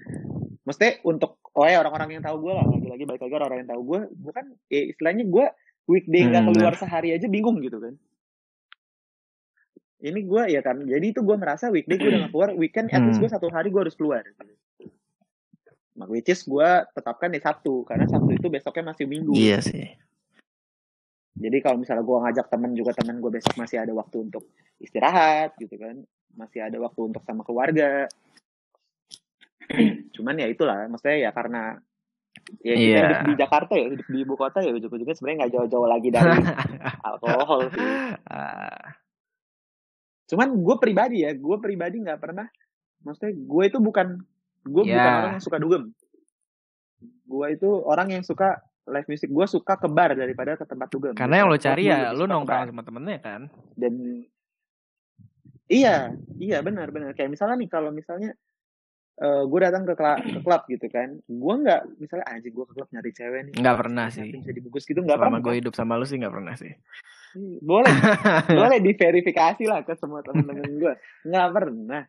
mesti 0.62 1.02
untuk 1.02 1.42
oh 1.50 1.66
ya 1.66 1.82
orang-orang 1.82 2.14
yang 2.14 2.22
tahu 2.22 2.46
gue 2.46 2.52
lah. 2.54 2.62
Lagi-lagi 2.62 3.04
baik 3.10 3.26
lagi 3.26 3.34
orang-orang 3.34 3.60
yang 3.66 3.70
tahu 3.74 3.82
gue, 3.82 4.00
gue 4.22 4.32
kan 4.38 4.46
ya 4.70 4.82
istilahnya 4.86 5.24
gue 5.26 5.46
weekday 5.86 6.26
nggak 6.26 6.44
Hmm, 6.44 6.54
keluar 6.54 6.74
sehari 6.74 7.14
aja 7.14 7.26
bingung 7.30 7.58
gitu 7.62 7.78
kan. 7.78 7.94
Ini 9.96 10.20
gue 10.28 10.42
ya 10.52 10.60
kan, 10.60 10.84
jadi 10.84 11.06
itu 11.08 11.24
gue 11.24 11.36
merasa 11.40 11.72
weekday 11.72 11.96
gue 11.96 12.12
udah 12.12 12.28
gak 12.28 12.32
keluar, 12.36 12.50
weekend 12.52 12.92
at 12.92 13.00
least 13.00 13.16
Hmm. 13.16 13.26
gue 13.26 13.30
satu 13.32 13.48
hari 13.48 13.72
gue 13.72 13.80
harus 13.80 13.96
keluar. 13.96 14.22
Nah, 15.96 16.04
which 16.12 16.28
is 16.28 16.44
gue 16.44 16.70
tetapkan 16.92 17.32
di 17.32 17.40
Sabtu 17.40 17.80
karena 17.88 18.04
Sabtu 18.04 18.36
itu 18.36 18.52
besoknya 18.52 18.92
masih 18.92 19.08
Minggu. 19.08 19.32
Iya 19.32 19.64
sih. 19.64 19.88
Jadi 21.36 21.58
kalau 21.64 21.80
misalnya 21.80 22.04
gue 22.04 22.18
ngajak 22.28 22.46
temen 22.52 22.72
juga 22.76 22.92
temen 22.92 23.16
gue 23.20 23.32
besok 23.32 23.56
masih 23.56 23.80
ada 23.80 23.92
waktu 23.96 24.16
untuk 24.28 24.44
istirahat 24.76 25.56
gitu 25.56 25.80
kan, 25.80 26.04
masih 26.36 26.60
ada 26.64 26.76
waktu 26.76 27.00
untuk 27.00 27.24
sama 27.24 27.40
keluarga. 27.44 28.08
Cuman 30.16 30.36
ya 30.36 30.48
itulah, 30.48 30.88
maksudnya 30.92 31.28
ya 31.28 31.30
karena 31.32 31.80
ya 32.60 32.72
kita 32.72 32.78
Iya. 32.78 33.00
hidup 33.02 33.20
di 33.22 33.34
Jakarta 33.36 33.72
ya, 33.74 33.86
hidup 33.88 34.06
di 34.06 34.18
ibu 34.20 34.34
kota 34.34 34.58
ya 34.60 34.70
ujung-ujungnya 34.70 35.14
sebenarnya 35.14 35.38
nggak 35.40 35.52
jauh-jauh 35.54 35.86
lagi 35.86 36.08
dari 36.10 36.30
alkohol 37.08 37.60
sih. 37.68 37.82
Ah, 38.26 38.86
Cuman 40.26 40.58
gue 40.58 40.76
pribadi 40.76 41.22
ya, 41.22 41.30
gue 41.32 41.56
pribadi 41.56 42.02
nggak 42.02 42.18
pernah, 42.18 42.46
maksudnya 43.00 43.32
gue 43.32 43.62
itu 43.64 43.78
bukan 43.78 44.18
gue 44.64 44.82
bukan 44.82 44.98
Ya. 44.98 45.16
orang 45.16 45.32
yang 45.32 45.44
suka 45.44 45.58
dugem. 45.58 45.82
Gue 47.22 47.46
itu 47.52 47.70
orang 47.82 48.08
yang 48.10 48.22
suka 48.22 48.58
live 48.84 49.06
music. 49.06 49.28
Gue 49.28 49.46
suka 49.46 49.74
ke 49.74 49.86
bar 49.86 50.12
daripada 50.12 50.54
ke 50.54 50.62
tempat 50.62 50.88
dugem. 50.88 51.14
Karena 51.14 51.40
yang 51.40 51.48
lo 51.48 51.54
cari 51.56 51.82
ya 51.84 52.10
lo 52.10 52.24
nongkrong 52.24 52.70
sama 52.70 52.82
temennya 52.82 53.18
kan. 53.18 53.42
dan 53.72 53.94
iya 55.66 56.10
iya 56.36 56.58
benar 56.60 56.90
benar 56.90 57.10
kayak 57.12 57.26
misalnya 57.28 57.58
nih 57.58 57.66
kalau 57.66 57.90
misalnya 57.90 58.34
eh 59.16 59.42
gue 59.42 59.58
datang 59.58 59.82
ke, 59.82 59.94
kela- 59.94 60.20
ke 60.20 60.40
klub 60.40 60.62
gitu 60.66 60.86
kan. 60.86 61.08
Gue 61.22 61.54
nggak 61.58 61.80
misalnya 61.96 62.26
anjing 62.26 62.52
gue 62.52 62.64
ke 62.64 62.74
klub 62.74 62.88
nyari 62.90 63.10
cewek 63.10 63.40
nih. 63.42 63.54
Nggak 63.56 63.76
pernah 63.78 64.06
sih. 64.08 64.28
bisa 64.28 64.52
dibungkus 64.52 64.84
gitu 64.84 65.00
nggak 65.00 65.16
pernah. 65.16 65.40
gue 65.40 65.54
hidup 65.56 65.72
sama 65.72 65.96
lu 65.96 66.04
sih 66.04 66.16
nggak 66.16 66.34
pernah 66.34 66.54
sih. 66.54 66.72
Boleh. 67.60 67.92
Boleh 68.60 68.78
diverifikasi 68.78 69.64
lah 69.64 69.80
ke 69.82 69.92
semua 69.94 70.20
temen-temen 70.20 70.68
gue 70.76 70.92
nggak 71.24 71.48
pernah. 71.50 72.04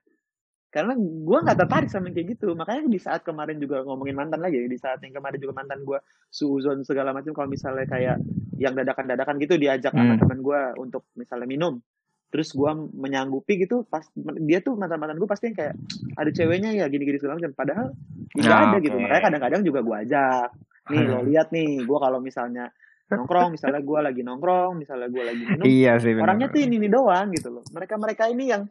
Karena 0.67 0.93
gue 0.99 1.37
nggak 1.41 1.57
tertarik 1.57 1.87
sama 1.87 2.11
yang 2.11 2.15
kayak 2.15 2.27
gitu. 2.35 2.51
Makanya 2.51 2.85
di 2.85 2.99
saat 2.99 3.23
kemarin 3.23 3.55
juga 3.55 3.81
ngomongin 3.81 4.13
mantan 4.13 4.43
lagi 4.43 4.67
di 4.67 4.75
saat 4.75 4.99
yang 4.99 5.15
kemarin 5.15 5.39
juga 5.39 5.55
mantan 5.55 5.83
gue 5.83 5.99
suzon 6.27 6.83
segala 6.83 7.15
macam 7.15 7.31
kalau 7.31 7.47
misalnya 7.47 7.87
kayak 7.87 8.19
yang 8.59 8.75
dadakan-dadakan 8.75 9.39
gitu 9.39 9.55
diajak 9.55 9.91
sama 9.91 10.15
Hmm. 10.15 10.21
teman 10.21 10.39
gue 10.41 10.61
untuk 10.77 11.07
misalnya 11.13 11.47
minum 11.47 11.79
terus 12.27 12.51
gue 12.51 12.71
menyanggupi 12.93 13.55
gitu 13.57 13.83
pas 13.83 14.03
dia 14.41 14.59
tuh 14.59 14.75
mantan 14.75 14.99
mantan 14.99 15.15
gue 15.15 15.25
pasti 15.25 15.47
yang 15.47 15.57
kayak 15.57 15.75
ada 16.13 16.29
ceweknya 16.29 16.71
ya 16.73 16.85
gini-gini 16.85 17.17
segala 17.17 17.39
macam 17.39 17.53
padahal 17.53 17.87
ya 18.33 18.41
nggak 18.41 18.51
Ah, 18.53 18.65
ada 18.67 18.77
gitu 18.79 18.93
oke. 18.93 19.03
makanya 19.03 19.23
kadang-kadang 19.23 19.61
juga 19.63 19.79
gue 19.79 19.95
ajak 20.03 20.47
nih 20.87 21.01
lo 21.03 21.19
lihat 21.29 21.47
nih 21.49 21.69
gue 21.81 21.97
kalau 21.97 22.19
misalnya 22.19 22.65
nongkrong 23.07 23.55
misalnya 23.55 23.79
gue 23.79 23.99
lagi 24.01 24.21
nongkrong 24.21 24.71
misalnya 24.75 25.07
gue 25.07 25.23
lagi 25.23 25.43
minum 25.45 25.63
Iya 25.63 25.93
sih 25.97 26.11
benar. 26.11 26.23
orangnya 26.27 26.47
tuh 26.49 26.59
ini, 26.59 26.75
ini 26.75 26.87
doang 26.87 27.27
gitu 27.31 27.47
loh 27.49 27.63
mereka 27.71 27.95
mereka 27.95 28.23
ini 28.27 28.45
yang 28.47 28.63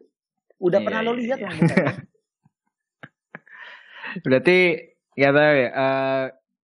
udah 0.58 0.76
Iya, 0.76 0.84
pernah 0.84 1.00
lo 1.00 1.12
iya, 1.12 1.20
lihat 1.22 1.38
iya. 1.38 1.44
yang 1.44 1.54
mukanya 1.56 1.94
Berarti 4.18 4.58
ya 5.14 5.28
tahu 5.28 5.54
ya. 5.54 5.68
eh 5.70 6.24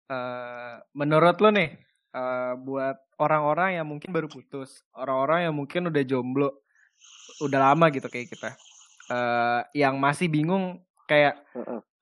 eh, 0.09 0.75
menurut 0.93 1.37
lo 1.37 1.51
nih 1.51 1.69
eh, 2.13 2.53
buat 2.59 2.97
orang-orang 3.17 3.77
yang 3.77 3.87
mungkin 3.87 4.09
baru 4.09 4.25
putus, 4.27 4.85
orang-orang 4.93 5.49
yang 5.49 5.55
mungkin 5.55 5.89
udah 5.89 6.03
jomblo, 6.03 6.65
udah 7.43 7.73
lama 7.73 7.87
gitu 7.93 8.09
kayak 8.09 8.33
kita, 8.33 8.51
eh 9.13 9.61
yang 9.77 9.97
masih 10.01 10.27
bingung 10.31 10.81
kayak 11.07 11.41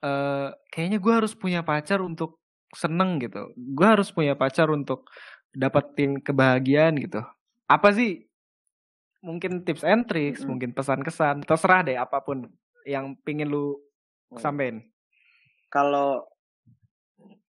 eh 0.05 0.49
kayaknya 0.71 0.99
gue 1.01 1.13
harus 1.15 1.33
punya 1.35 1.65
pacar 1.65 2.01
untuk 2.05 2.39
seneng 2.75 3.19
gitu, 3.23 3.51
gue 3.55 3.87
harus 3.87 4.11
punya 4.11 4.35
pacar 4.35 4.69
untuk 4.71 5.07
dapetin 5.55 6.19
kebahagiaan 6.19 6.99
gitu. 6.99 7.23
Apa 7.71 7.95
sih 7.95 8.27
mungkin 9.25 9.65
tips 9.65 9.87
and 9.87 10.05
tricks, 10.05 10.43
Mm-mm. 10.45 10.51
mungkin 10.53 10.71
pesan 10.77 11.01
kesan, 11.01 11.41
terserah 11.47 11.81
deh 11.87 11.97
apa 11.97 12.21
pun 12.21 12.51
yang 12.85 13.17
pingin 13.25 13.49
lu 13.49 13.79
Oh. 14.33 14.41
sampein. 14.43 14.83
kalau 15.71 16.27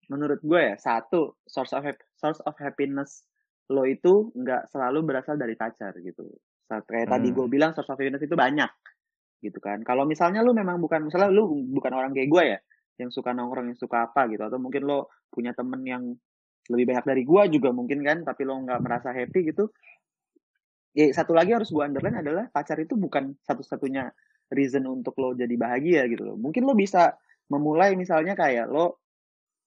menurut 0.09 0.41
gue 0.41 0.61
ya 0.61 0.77
satu 0.81 1.37
source 1.45 1.77
of 1.77 1.85
source 2.17 2.41
of 2.49 2.57
happiness 2.57 3.29
lo 3.69 3.85
itu 3.85 4.33
nggak 4.35 4.73
selalu 4.73 5.05
berasal 5.07 5.37
dari 5.37 5.55
pacar 5.55 5.93
gitu 6.01 6.27
Saat 6.71 6.87
kayak 6.87 7.11
tadi 7.11 7.29
Hmm. 7.29 7.37
gue 7.37 7.47
bilang 7.51 7.75
source 7.75 7.91
of 7.91 7.99
happiness 7.99 8.23
itu 8.23 8.39
banyak 8.39 8.71
gitu 9.41 9.59
kan 9.59 9.81
kalau 9.83 10.05
misalnya 10.05 10.45
lu 10.45 10.53
memang 10.53 10.77
bukan 10.79 11.09
misalnya 11.09 11.33
lu 11.33 11.49
bukan 11.73 11.91
orang 11.97 12.13
kayak 12.13 12.29
gue 12.31 12.45
ya 12.45 12.59
yang 13.01 13.09
suka 13.11 13.33
nongkrong 13.33 13.73
yang 13.73 13.79
suka 13.81 14.07
apa 14.07 14.29
gitu 14.29 14.45
atau 14.45 14.61
mungkin 14.61 14.85
lo 14.85 15.09
punya 15.33 15.57
temen 15.57 15.81
yang 15.83 16.03
lebih 16.69 16.93
banyak 16.93 17.05
dari 17.09 17.23
gue 17.25 17.43
juga 17.59 17.73
mungkin 17.73 18.05
kan 18.05 18.23
tapi 18.23 18.45
lo 18.45 18.61
nggak 18.61 18.81
merasa 18.85 19.11
happy 19.11 19.51
gitu 19.51 19.73
ya 20.93 21.09
satu 21.15 21.33
lagi 21.33 21.55
harus 21.57 21.71
gue 21.73 21.81
underline 21.83 22.21
adalah 22.21 22.45
pacar 22.51 22.77
itu 22.83 22.99
bukan 23.01 23.33
satu-satunya 23.47 24.11
reason 24.53 24.85
untuk 24.85 25.15
lo 25.23 25.33
jadi 25.33 25.55
bahagia 25.57 26.05
gitu 26.11 26.23
loh 26.27 26.37
mungkin 26.37 26.67
lo 26.69 26.75
bisa 26.77 27.15
memulai 27.49 27.97
misalnya 27.97 28.37
kayak 28.37 28.69
lo 28.69 29.01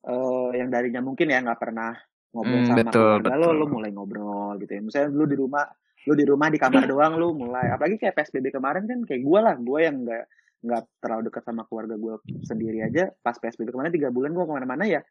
eh 0.03 0.59
yang 0.59 0.69
darinya 0.69 1.01
mungkin 1.01 1.31
ya 1.31 1.39
nggak 1.41 1.59
pernah 1.59 1.95
ngobrol 2.35 2.61
Hmm, 2.61 2.67
sama 2.67 2.91
betul, 2.91 3.23
keluarga 3.23 3.33
lo 3.39 3.49
betul. 3.49 3.55
lo 3.57 3.65
mulai 3.71 3.89
ngobrol 3.95 4.53
gitu 4.61 4.71
ya 4.75 4.81
misalnya 4.83 5.09
lu 5.15 5.25
di 5.25 5.37
rumah 5.39 5.65
lu 6.03 6.13
di 6.13 6.25
rumah 6.27 6.51
di 6.51 6.59
kamar 6.59 6.83
doang 6.83 7.15
lu 7.15 7.31
mulai 7.35 7.71
apalagi 7.71 7.95
kayak 7.95 8.15
psbb 8.15 8.51
kemarin 8.51 8.83
kan 8.83 8.99
kayak 9.07 9.23
gue 9.23 9.39
lah 9.39 9.55
gue 9.55 9.79
yang 9.79 10.03
nggak 10.03 10.23
nggak 10.63 10.83
terlalu 11.03 11.21
dekat 11.27 11.43
sama 11.43 11.63
keluarga 11.67 11.95
gue 11.95 12.13
sendiri 12.43 12.83
aja 12.83 13.11
pas 13.23 13.35
psbb 13.35 13.71
kemarin 13.71 13.91
tiga 13.91 14.11
bulan 14.11 14.31
gue 14.35 14.43
ke 14.43 14.53
mana-mana 14.53 14.83
ya 14.87 15.01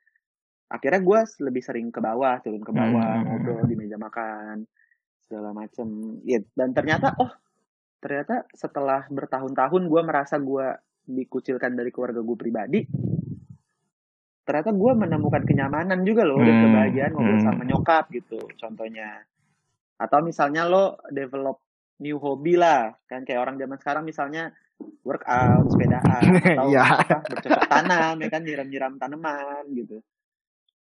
akhirnya 0.69 1.01
gue 1.05 1.21
lebih 1.45 1.63
sering 1.65 1.89
ke 1.93 2.01
bawah 2.01 2.41
turun 2.41 2.65
ke 2.65 2.73
bawah 2.73 3.05
Hmm. 3.21 3.25
ngobrol 3.29 3.65
di 3.69 3.77
meja 3.77 4.01
makan 4.01 4.65
segala 5.25 5.53
macem 5.53 6.21
ya 6.25 6.41
dan 6.57 6.73
ternyata 6.73 7.13
oh 7.21 7.29
ternyata 8.01 8.49
setelah 8.53 9.05
bertahun-tahun 9.09 9.83
gue 9.87 10.01
merasa 10.03 10.37
gue 10.41 10.67
dikucilkan 11.03 11.77
dari 11.77 11.93
keluarga 11.93 12.21
gue 12.25 12.37
pribadi 12.37 12.81
ternyata 14.43 14.75
gue 14.75 14.93
menemukan 14.99 15.43
kenyamanan 15.47 16.03
juga 16.03 16.27
loh 16.27 16.41
dan 16.43 16.51
Hmm, 16.51 16.63
kebahagiaan 16.69 17.11
ngobrol 17.15 17.39
hmm. 17.39 17.47
sama 17.47 17.63
nyokap 17.63 18.05
gitu 18.11 18.41
contohnya 18.59 19.23
atau 20.03 20.19
misalnya 20.19 20.67
lo 20.67 20.99
develop 21.15 21.63
new 22.03 22.19
hobby 22.19 22.59
lah. 22.59 22.91
Kan 23.07 23.23
kayak 23.23 23.41
orang 23.47 23.57
zaman 23.63 23.79
sekarang 23.79 24.03
misalnya 24.03 24.51
workout 25.07 25.71
sepedaan 25.71 26.23
atau 26.59 26.67
apa, 26.75 27.23
bercocok 27.23 27.65
tanam 27.71 28.15
ya 28.19 28.29
kan 28.29 28.43
nyiram-nyiram 28.43 28.95
tanaman 28.99 29.65
gitu. 29.79 30.03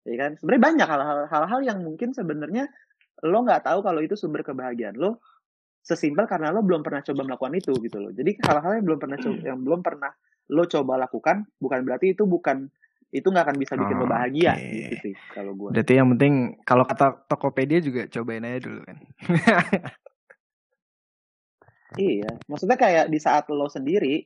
Ya 0.06 0.16
kan? 0.16 0.30
Sebenarnya 0.38 0.62
banyak 0.62 0.88
hal-hal 0.88 1.18
hal-hal 1.26 1.60
yang 1.66 1.78
mungkin 1.82 2.14
sebenarnya 2.14 2.70
lo 3.26 3.42
nggak 3.42 3.66
tahu 3.66 3.82
kalau 3.82 3.98
itu 3.98 4.14
sumber 4.14 4.46
kebahagiaan 4.46 4.94
lo 4.94 5.18
sesimpel 5.82 6.30
karena 6.30 6.54
lo 6.54 6.62
belum 6.62 6.86
pernah 6.86 7.02
coba 7.02 7.26
melakukan 7.26 7.54
itu 7.58 7.72
gitu 7.82 7.98
loh. 7.98 8.12
Jadi 8.14 8.38
hal-hal 8.46 8.78
yang 8.78 8.86
belum 8.86 8.98
pernah 9.02 9.18
co- 9.18 9.42
yang 9.42 9.58
belum 9.58 9.80
pernah 9.82 10.12
lo 10.48 10.64
coba 10.70 10.94
lakukan 10.96 11.44
bukan 11.58 11.80
berarti 11.82 12.14
itu 12.14 12.24
bukan 12.24 12.70
itu 13.08 13.24
nggak 13.24 13.44
akan 13.48 13.56
bisa 13.56 13.72
bikin 13.72 13.96
lo 13.96 14.04
Oh, 14.04 14.10
bahagia 14.10 14.52
oke. 14.52 14.68
gitu 14.68 14.94
sih 15.00 15.14
kalau 15.32 15.52
gue 15.56 15.70
Berarti 15.72 15.92
yang 15.96 16.08
penting 16.12 16.34
kalau 16.62 16.84
kata 16.84 17.24
Tokopedia 17.24 17.80
juga 17.80 18.04
cobain 18.06 18.44
aja 18.44 18.60
dulu 18.60 18.80
kan. 18.84 18.96
Iya, 21.96 22.28
maksudnya 22.44 22.76
kayak 22.76 23.08
di 23.08 23.16
saat 23.16 23.48
lo 23.48 23.64
sendiri, 23.72 24.20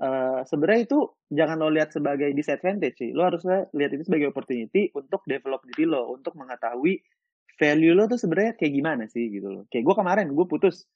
eh 0.00 0.40
sebenarnya 0.48 0.80
itu 0.88 0.98
jangan 1.28 1.60
lo 1.60 1.68
lihat 1.68 1.92
sebagai 1.92 2.32
disadvantage 2.32 2.96
sih. 2.96 3.10
Lo 3.12 3.28
harusnya 3.28 3.68
lihat 3.76 3.92
itu 3.92 4.08
sebagai 4.08 4.32
opportunity 4.32 4.88
untuk 4.96 5.20
develop 5.28 5.60
diri 5.68 5.84
lo, 5.84 6.16
untuk 6.16 6.32
mengetahui 6.40 6.96
value 7.60 7.92
lo 7.92 8.08
tuh 8.08 8.16
sebenarnya 8.16 8.56
kayak 8.56 8.72
gimana 8.72 9.04
sih 9.12 9.28
gitu 9.28 9.44
loh. 9.44 9.62
Kayak 9.68 9.92
gue 9.92 9.94
kemarin, 10.00 10.26
gue 10.32 10.46
putus 10.48 10.88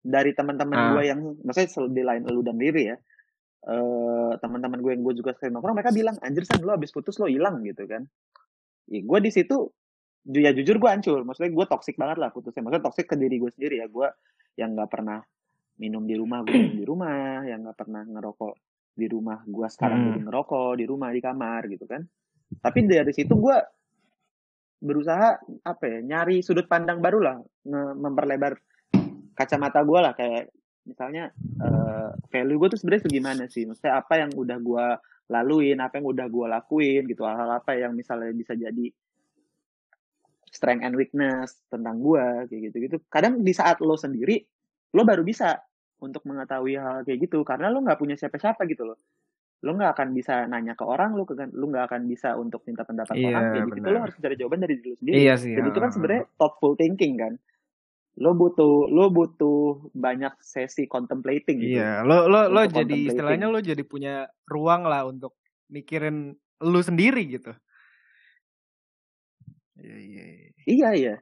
dari 0.00 0.30
teman-teman 0.38 0.78
Ah. 0.78 0.88
gue 0.94 1.02
yang, 1.10 1.20
maksudnya 1.42 1.90
di 1.90 2.02
lain 2.06 2.22
lu 2.30 2.42
dan 2.46 2.56
diri 2.56 2.94
ya. 2.94 2.96
Eh 3.60 4.32
teman-teman 4.38 4.80
gue 4.80 4.92
yang 4.96 5.02
gue 5.04 5.14
juga 5.16 5.36
sering 5.36 5.52
nongkrong, 5.52 5.76
mereka 5.76 5.92
bilang, 5.92 6.16
anjir 6.20 6.48
san 6.48 6.60
lo 6.64 6.72
abis 6.72 6.90
putus 6.90 7.20
lo 7.20 7.28
hilang 7.28 7.60
gitu 7.60 7.84
kan. 7.84 8.08
Ya, 8.88 9.00
gue 9.04 9.18
di 9.20 9.30
situ, 9.30 9.68
ju- 10.22 10.42
ya 10.42 10.50
jujur 10.50 10.80
gue 10.80 10.88
hancur. 10.88 11.20
Maksudnya 11.22 11.52
gue 11.52 11.66
toxic 11.68 11.94
banget 11.94 12.16
lah 12.16 12.32
putusnya. 12.32 12.64
Maksudnya 12.64 12.84
toxic 12.88 13.04
ke 13.04 13.16
diri 13.16 13.36
gue 13.36 13.52
sendiri 13.52 13.84
ya. 13.84 13.86
Gue 13.86 14.08
yang 14.56 14.72
nggak 14.72 14.90
pernah 14.90 15.20
minum 15.76 16.04
di 16.04 16.12
rumah 16.12 16.44
gue 16.44 16.52
minum 16.52 16.76
di 16.76 16.84
rumah 16.84 17.40
yang 17.42 17.64
nggak 17.64 17.78
pernah 17.78 18.04
ngerokok 18.04 18.52
di 18.92 19.06
rumah 19.08 19.40
gue 19.48 19.64
sekarang 19.64 19.96
Hmm. 19.96 20.08
jadi 20.12 20.20
ngerokok 20.28 20.70
di 20.76 20.84
rumah 20.84 21.08
di 21.08 21.20
kamar 21.24 21.62
gitu 21.72 21.88
kan 21.88 22.04
tapi 22.60 22.84
dari 22.84 23.08
situ 23.16 23.32
gue 23.32 23.56
berusaha 24.76 25.40
apa 25.64 25.84
ya 25.88 25.98
nyari 26.04 26.44
sudut 26.44 26.68
pandang 26.68 27.00
baru 27.00 27.24
lah 27.24 27.36
nge- 27.64 27.96
memperlebar 27.96 28.60
kacamata 29.32 29.80
gue 29.80 30.00
lah 30.04 30.12
kayak 30.12 30.52
misalnya 30.90 31.30
eh, 31.62 32.10
value 32.34 32.58
gue 32.58 32.68
tuh 32.74 32.78
sebenarnya 32.82 33.04
segimana 33.06 33.44
sih 33.46 33.64
maksudnya 33.64 34.02
apa 34.02 34.14
yang 34.18 34.30
udah 34.34 34.58
gue 34.58 34.86
laluin 35.30 35.78
apa 35.78 36.02
yang 36.02 36.06
udah 36.10 36.26
gue 36.26 36.46
lakuin 36.50 37.02
gitu 37.06 37.22
hal-hal 37.22 37.62
apa 37.62 37.78
yang 37.78 37.94
misalnya 37.94 38.34
bisa 38.34 38.58
jadi 38.58 38.90
strength 40.50 40.82
and 40.82 40.94
weakness 40.98 41.62
tentang 41.70 42.02
gua 42.02 42.44
kayak 42.50 42.70
gitu-gitu. 42.70 42.98
Kadang 43.06 43.40
di 43.40 43.54
saat 43.54 43.78
lo 43.80 43.94
sendiri 43.94 44.42
lo 44.90 45.06
baru 45.06 45.22
bisa 45.22 45.54
untuk 46.02 46.26
mengetahui 46.26 46.74
hal 46.74 47.06
kayak 47.06 47.30
gitu 47.30 47.46
karena 47.46 47.70
lo 47.70 47.78
nggak 47.86 47.96
punya 47.96 48.18
siapa-siapa 48.18 48.66
gitu 48.66 48.90
loh. 48.90 48.98
Lo 49.62 49.78
nggak 49.78 49.94
akan 49.94 50.08
bisa 50.10 50.44
nanya 50.50 50.74
ke 50.74 50.82
orang, 50.82 51.14
lo 51.14 51.22
lo 51.30 51.64
nggak 51.70 51.84
akan 51.86 52.02
bisa 52.10 52.34
untuk 52.34 52.66
minta 52.66 52.82
pendapat 52.82 53.14
Iya, 53.14 53.30
orang 53.30 53.42
kayak 53.54 53.66
gitu. 53.78 53.88
Lo 53.88 53.98
harus 54.02 54.14
cari 54.18 54.34
jawaban 54.36 54.60
dari 54.66 54.74
diri 54.82 54.90
lo 54.90 54.96
sendiri. 54.98 55.16
Iya 55.22 55.34
sih. 55.38 55.54
Dan 55.54 55.64
itu 55.70 55.78
kan 55.78 55.90
sebenarnya 55.94 56.24
thoughtful 56.34 56.74
thinking 56.74 57.14
kan. 57.16 57.32
Lo 58.18 58.34
butuh 58.34 58.90
lo 58.90 59.06
butuh 59.12 59.90
banyak 59.94 60.34
sesi 60.42 60.90
contemplating 60.90 61.62
gitu. 61.62 61.78
Iya, 61.78 62.02
lo 62.02 62.26
lo 62.26 62.50
lo 62.50 62.66
jadi 62.66 63.06
istilahnya 63.06 63.46
lo 63.46 63.62
jadi 63.62 63.80
punya 63.86 64.26
ruang 64.50 64.82
lah 64.88 65.06
untuk 65.06 65.38
mikirin 65.70 66.34
lu 66.60 66.80
sendiri 66.82 67.22
gitu. 67.30 67.54
Iya 69.78 69.96
iya. 69.96 70.24
iya. 70.26 70.50
Iya 70.66 70.88
iya. 70.98 71.14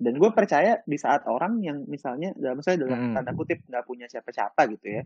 Dan 0.00 0.16
gue 0.16 0.30
percaya 0.32 0.80
di 0.88 0.96
saat 0.96 1.28
orang 1.28 1.60
yang 1.60 1.84
misalnya 1.84 2.32
dalam 2.32 2.64
saya 2.64 2.80
dalam 2.80 3.12
Mm. 3.12 3.14
tanda 3.20 3.36
kutip 3.36 3.60
nggak 3.68 3.84
punya 3.84 4.08
siapa-siapa 4.08 4.64
gitu 4.72 4.86
ya. 4.96 5.02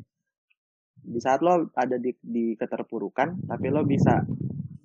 Di 1.03 1.19
saat 1.19 1.43
lo 1.43 1.67
ada 1.75 1.99
di, 1.99 2.15
di 2.23 2.55
keterpurukan, 2.55 3.43
tapi 3.51 3.75
lo 3.75 3.83
bisa 3.83 4.23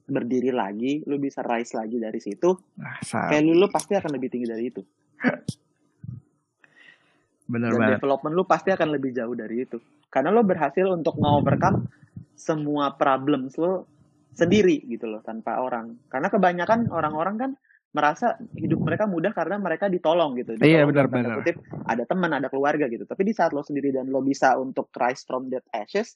berdiri 0.10 0.52
lagi, 0.52 1.02
lo 1.08 1.15
bisa 1.17 1.39
rise 1.41 1.78
lagi 1.78 1.98
dari 1.98 2.19
situ, 2.19 2.50
Nah, 2.78 2.98
value 3.06 3.56
lo 3.56 3.69
pasti 3.69 3.93
akan 3.95 4.12
lebih 4.13 4.30
tinggi 4.30 4.48
dari 4.50 4.63
itu. 4.67 4.82
bener 7.50 7.74
Dan 7.74 7.80
banget. 7.82 7.93
development 7.98 8.34
lo 8.38 8.43
pasti 8.45 8.69
akan 8.69 8.89
lebih 8.93 9.12
jauh 9.13 9.34
dari 9.34 9.65
itu. 9.65 9.78
Karena 10.10 10.30
lo 10.30 10.41
berhasil 10.45 10.86
untuk 10.86 11.17
nge-overcome 11.17 11.86
semua 12.38 12.93
problems 12.93 13.58
lo 13.58 13.86
sendiri 14.38 14.86
gitu 14.86 15.10
loh, 15.10 15.22
tanpa 15.26 15.58
orang. 15.62 15.98
Karena 16.08 16.30
kebanyakan 16.30 16.93
orang-orang 16.93 17.36
kan 17.38 17.52
merasa 17.89 18.38
hidup 18.54 18.86
mereka 18.86 19.10
mudah 19.10 19.34
karena 19.34 19.58
mereka 19.58 19.89
ditolong 19.89 20.38
gitu. 20.38 20.54
Iya, 20.62 20.86
Ditolong 20.86 20.89
benar, 20.93 21.06
dalam 21.10 21.10
tanda 21.10 21.26
benar. 21.26 21.38
kutip, 21.41 21.56
ada 21.89 22.04
teman, 22.06 22.32
ada 22.38 22.48
keluarga 22.54 22.86
gitu. 22.86 23.04
Tapi 23.10 23.22
di 23.26 23.34
saat 23.34 23.50
lo 23.50 23.65
sendiri 23.65 23.89
dan 23.89 24.13
lo 24.13 24.22
bisa 24.22 24.54
untuk 24.62 24.93
rise 24.93 25.26
from 25.26 25.50
that 25.50 25.65
ashes, 25.74 26.13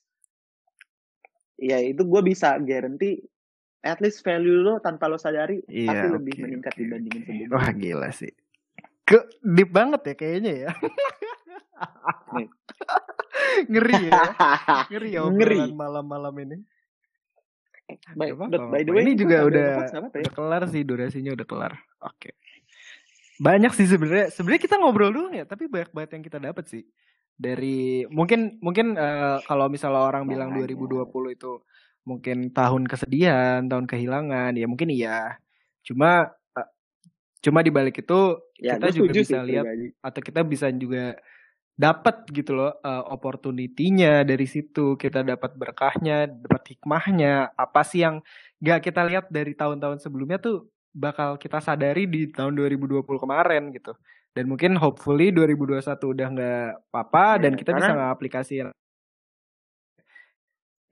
ya 1.58 1.82
itu 1.82 2.06
gue 2.06 2.22
bisa 2.22 2.62
guarantee 2.62 3.26
at 3.84 4.00
least 4.00 4.24
value 4.24 4.64
lo 4.64 4.80
tanpa 4.80 5.12
lo 5.12 5.20
sadari 5.20 5.60
pasti 5.62 5.84
Iya, 5.86 6.16
lebih 6.16 6.34
meningkat 6.40 6.72
oke, 6.74 6.80
dibandingin 6.80 7.22
sebelumnya. 7.28 7.48
Wah, 7.52 7.70
gila 7.76 8.10
sih. 8.16 8.32
Ke 9.04 9.28
deep 9.44 9.70
banget 9.70 10.02
ya 10.08 10.16
kayaknya 10.16 10.54
ya. 10.56 10.72
Nih. 12.40 12.48
Ngeri 13.68 13.96
ya. 14.08 14.22
Ngeri 14.92 15.10
ya 15.12 15.22
Ngeri. 15.28 15.60
malam-malam 15.76 16.34
ini. 16.48 16.58
by, 18.16 18.32
Gak 18.32 18.40
apa-apa, 18.40 18.52
but 18.56 18.64
by 18.72 18.82
the 18.82 18.92
way, 18.96 19.04
ini 19.04 19.14
juga 19.20 19.44
udah 19.44 19.68
apa-apa 19.92 20.16
ya? 20.16 20.24
udah 20.24 20.34
kelar 20.34 20.64
sih 20.72 20.82
durasinya 20.88 21.32
udah 21.36 21.46
kelar. 21.46 21.74
Oke. 22.00 22.32
Banyak 23.44 23.76
sih 23.76 23.86
sebenarnya. 23.86 24.32
Sebenarnya 24.32 24.62
kita 24.64 24.80
ngobrol 24.80 25.12
doang 25.12 25.36
ya, 25.36 25.44
tapi 25.44 25.68
banyak 25.68 25.92
banget 25.92 26.10
yang 26.16 26.24
kita 26.24 26.40
dapat 26.40 26.66
sih. 26.72 26.88
Dari 27.36 28.08
mungkin 28.08 28.64
mungkin 28.64 28.96
eh, 28.96 29.38
kalau 29.44 29.68
misalnya 29.68 30.00
orang 30.00 30.24
bilang 30.32 30.56
Banyak. 30.56 30.80
2020 30.80 31.36
itu 31.36 31.52
mungkin 32.04 32.52
tahun 32.52 32.84
kesedihan, 32.88 33.66
tahun 33.68 33.86
kehilangan, 33.88 34.56
ya 34.60 34.66
mungkin 34.68 34.90
iya. 34.92 35.40
Cuma 35.84 36.32
cuma 37.44 37.60
di 37.60 37.72
balik 37.76 38.00
itu 38.00 38.40
Ya, 38.64 38.80
kita 38.80 38.96
juga 38.96 39.12
bisa 39.12 39.44
sih 39.44 39.48
lihat 39.52 39.66
pribadi. 39.68 39.88
atau 40.00 40.22
kita 40.24 40.42
bisa 40.48 40.68
juga 40.72 41.20
dapat 41.76 42.24
gitu 42.32 42.56
loh 42.56 42.72
uh, 42.80 43.04
opportunity-nya 43.12 44.24
dari 44.24 44.48
situ 44.48 44.96
kita 44.96 45.20
dapat 45.26 45.52
berkahnya 45.60 46.32
dapat 46.32 46.64
hikmahnya 46.72 47.52
apa 47.60 47.82
sih 47.84 48.08
yang 48.08 48.24
gak 48.64 48.88
kita 48.88 49.04
lihat 49.04 49.28
dari 49.28 49.52
tahun-tahun 49.52 50.00
sebelumnya 50.00 50.40
tuh 50.40 50.72
bakal 50.96 51.36
kita 51.36 51.60
sadari 51.60 52.08
di 52.08 52.32
tahun 52.32 52.56
2020 52.56 53.04
kemarin 53.04 53.74
gitu 53.76 53.92
dan 54.32 54.46
mungkin 54.48 54.78
hopefully 54.80 55.34
2021 55.36 55.84
udah 56.14 56.28
nggak 56.32 56.68
apa-apa 56.94 57.26
Ya, 57.36 57.50
dan 57.50 57.52
kita 57.60 57.76
bisa 57.76 57.92
ngaplikasiin 57.92 58.70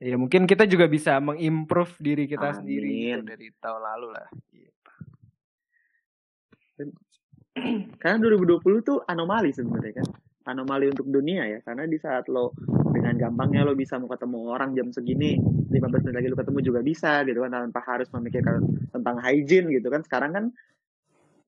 ya 0.02 0.18
mungkin 0.18 0.50
kita 0.50 0.66
juga 0.66 0.90
bisa 0.90 1.22
mengimprove 1.22 1.94
diri 2.02 2.26
kita 2.26 2.58
sendiri 2.58 2.90
gitu 2.90 3.22
Amin. 3.22 3.30
dari 3.30 3.46
tahun 3.62 3.82
lalu 3.86 4.08
lah 4.10 4.28
gitu. 4.50 4.90
Karena 8.02 8.18
2020 8.18 8.82
tuh 8.82 8.98
anomali 9.06 9.54
sebenarnya 9.54 10.02
kan. 10.02 10.08
Anomali 10.42 10.90
untuk 10.90 11.06
dunia 11.06 11.46
ya. 11.46 11.62
Karena 11.62 11.86
di 11.86 11.94
saat 12.02 12.26
lo 12.26 12.50
dengan 12.90 13.14
gampangnya 13.14 13.62
lo 13.62 13.78
bisa 13.78 13.94
mau 14.02 14.10
ketemu 14.10 14.38
orang 14.50 14.74
jam 14.74 14.90
segini, 14.90 15.38
15 15.38 16.02
menit 16.02 16.16
lagi 16.18 16.28
lo 16.32 16.36
ketemu 16.36 16.58
juga 16.66 16.80
bisa 16.82 17.22
gitu 17.22 17.38
kan 17.46 17.54
tanpa 17.54 17.80
harus 17.86 18.10
memikirkan 18.10 18.58
tentang 18.90 19.16
hygiene 19.22 19.70
gitu 19.70 19.86
kan. 19.86 20.02
Sekarang 20.02 20.30
kan 20.34 20.44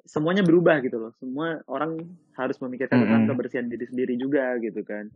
semuanya 0.07 0.47
berubah 0.47 0.79
gitu 0.85 1.01
loh. 1.01 1.13
Semua 1.19 1.59
orang 1.67 1.99
harus 2.39 2.55
memikirkan 2.63 3.03
tentang 3.03 3.25
kebersihan 3.35 3.67
diri 3.67 3.89
sendiri 3.89 4.15
juga 4.15 4.55
gitu 4.63 4.85
kan. 4.87 5.11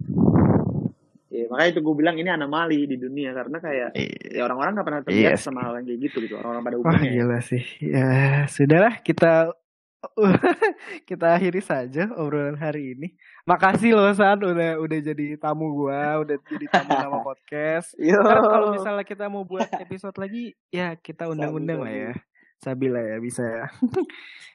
Ya, 1.38 1.46
makanya 1.46 1.70
itu 1.70 1.80
gue 1.80 1.94
bilang 1.94 2.16
ini 2.16 2.26
anomali 2.26 2.82
di 2.84 2.96
dunia 2.96 3.30
karena 3.30 3.58
kayak 3.58 3.90
ya 4.34 4.42
orang-orang 4.42 4.74
nggak 4.74 4.86
pernah 4.90 5.02
terbiasa 5.06 5.30
Yes. 5.38 5.46
sama 5.46 5.60
hal 5.62 5.78
yang 5.78 5.86
kayak 5.86 6.00
gitu 6.10 6.16
gitu 6.26 6.34
orang-orang 6.34 6.62
pada 6.64 6.76
Wah 6.76 6.82
umumnya 6.90 7.06
ya. 7.06 7.14
gila 7.14 7.38
sih. 7.40 7.64
Ya 7.78 8.10
sudahlah 8.46 8.94
kita 9.00 9.54
kita 11.10 11.26
akhiri 11.34 11.58
saja 11.58 12.06
obrolan 12.14 12.54
hari 12.54 12.94
ini. 12.94 13.14
Makasih 13.44 13.94
loh 13.94 14.10
San 14.12 14.38
udah 14.38 14.78
udah 14.78 14.98
jadi 15.00 15.34
tamu 15.36 15.74
gua, 15.74 16.22
udah 16.22 16.38
jadi 16.38 16.66
tamu 16.70 16.90
nama 16.92 17.18
podcast. 17.28 17.94
Kalau 17.98 18.72
misalnya 18.72 19.02
kita 19.02 19.26
mau 19.26 19.42
buat 19.42 19.66
episode 19.84 20.14
lagi, 20.16 20.54
ya 20.70 20.94
kita 20.94 21.26
undang-undang 21.26 21.82
lah 21.82 21.90
ya. 21.92 22.12
Sabila 22.58 22.98
ya 22.98 23.18
bisa 23.18 23.42
ya. 23.42 23.66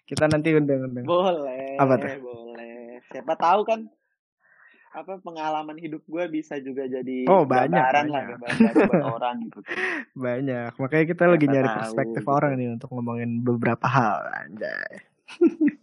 kita 0.04 0.28
nanti 0.28 0.52
undang-undang. 0.52 1.08
Boleh. 1.08 1.80
Apa 1.80 1.96
tuh? 1.96 2.08
Boleh. 2.20 3.00
Siapa 3.08 3.36
tahu 3.36 3.62
kan 3.64 3.80
apa 4.94 5.18
pengalaman 5.20 5.74
hidup 5.76 6.06
gue 6.06 6.24
bisa 6.30 6.62
juga 6.62 6.86
jadi 6.86 7.26
Oh, 7.26 7.44
banyak, 7.44 7.74
gambaran 7.74 8.06
lah 8.08 8.24
banyak. 8.38 8.74
buat 8.86 9.04
orang 9.18 9.36
gitu. 9.50 9.60
Banyak. 10.14 10.72
Makanya 10.78 11.06
kita 11.10 11.24
lagi 11.26 11.46
Siapa 11.46 11.54
nyari 11.58 11.68
tahu, 11.68 11.78
perspektif 11.82 12.22
gitu. 12.22 12.30
orang 12.32 12.54
nih 12.56 12.70
untuk 12.72 12.90
ngomongin 12.94 13.42
beberapa 13.42 13.86
hal 13.90 14.30
anjay. 14.38 15.02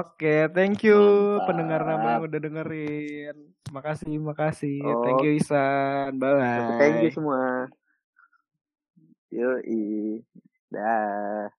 Oke, 0.00 0.48
thank 0.56 0.80
you 0.80 0.96
Mantap. 0.96 1.44
pendengar 1.44 1.80
nama 1.84 2.06
yang 2.16 2.24
udah 2.24 2.40
dengerin. 2.40 3.36
Makasih, 3.68 4.16
makasih. 4.16 4.80
Thank 5.04 5.28
you 5.28 5.36
Isan. 5.36 6.16
Bye. 6.16 6.80
Thank 6.80 7.04
you 7.04 7.10
semua. 7.12 7.68
Yoi. 9.28 10.24
Dah. 10.72 11.52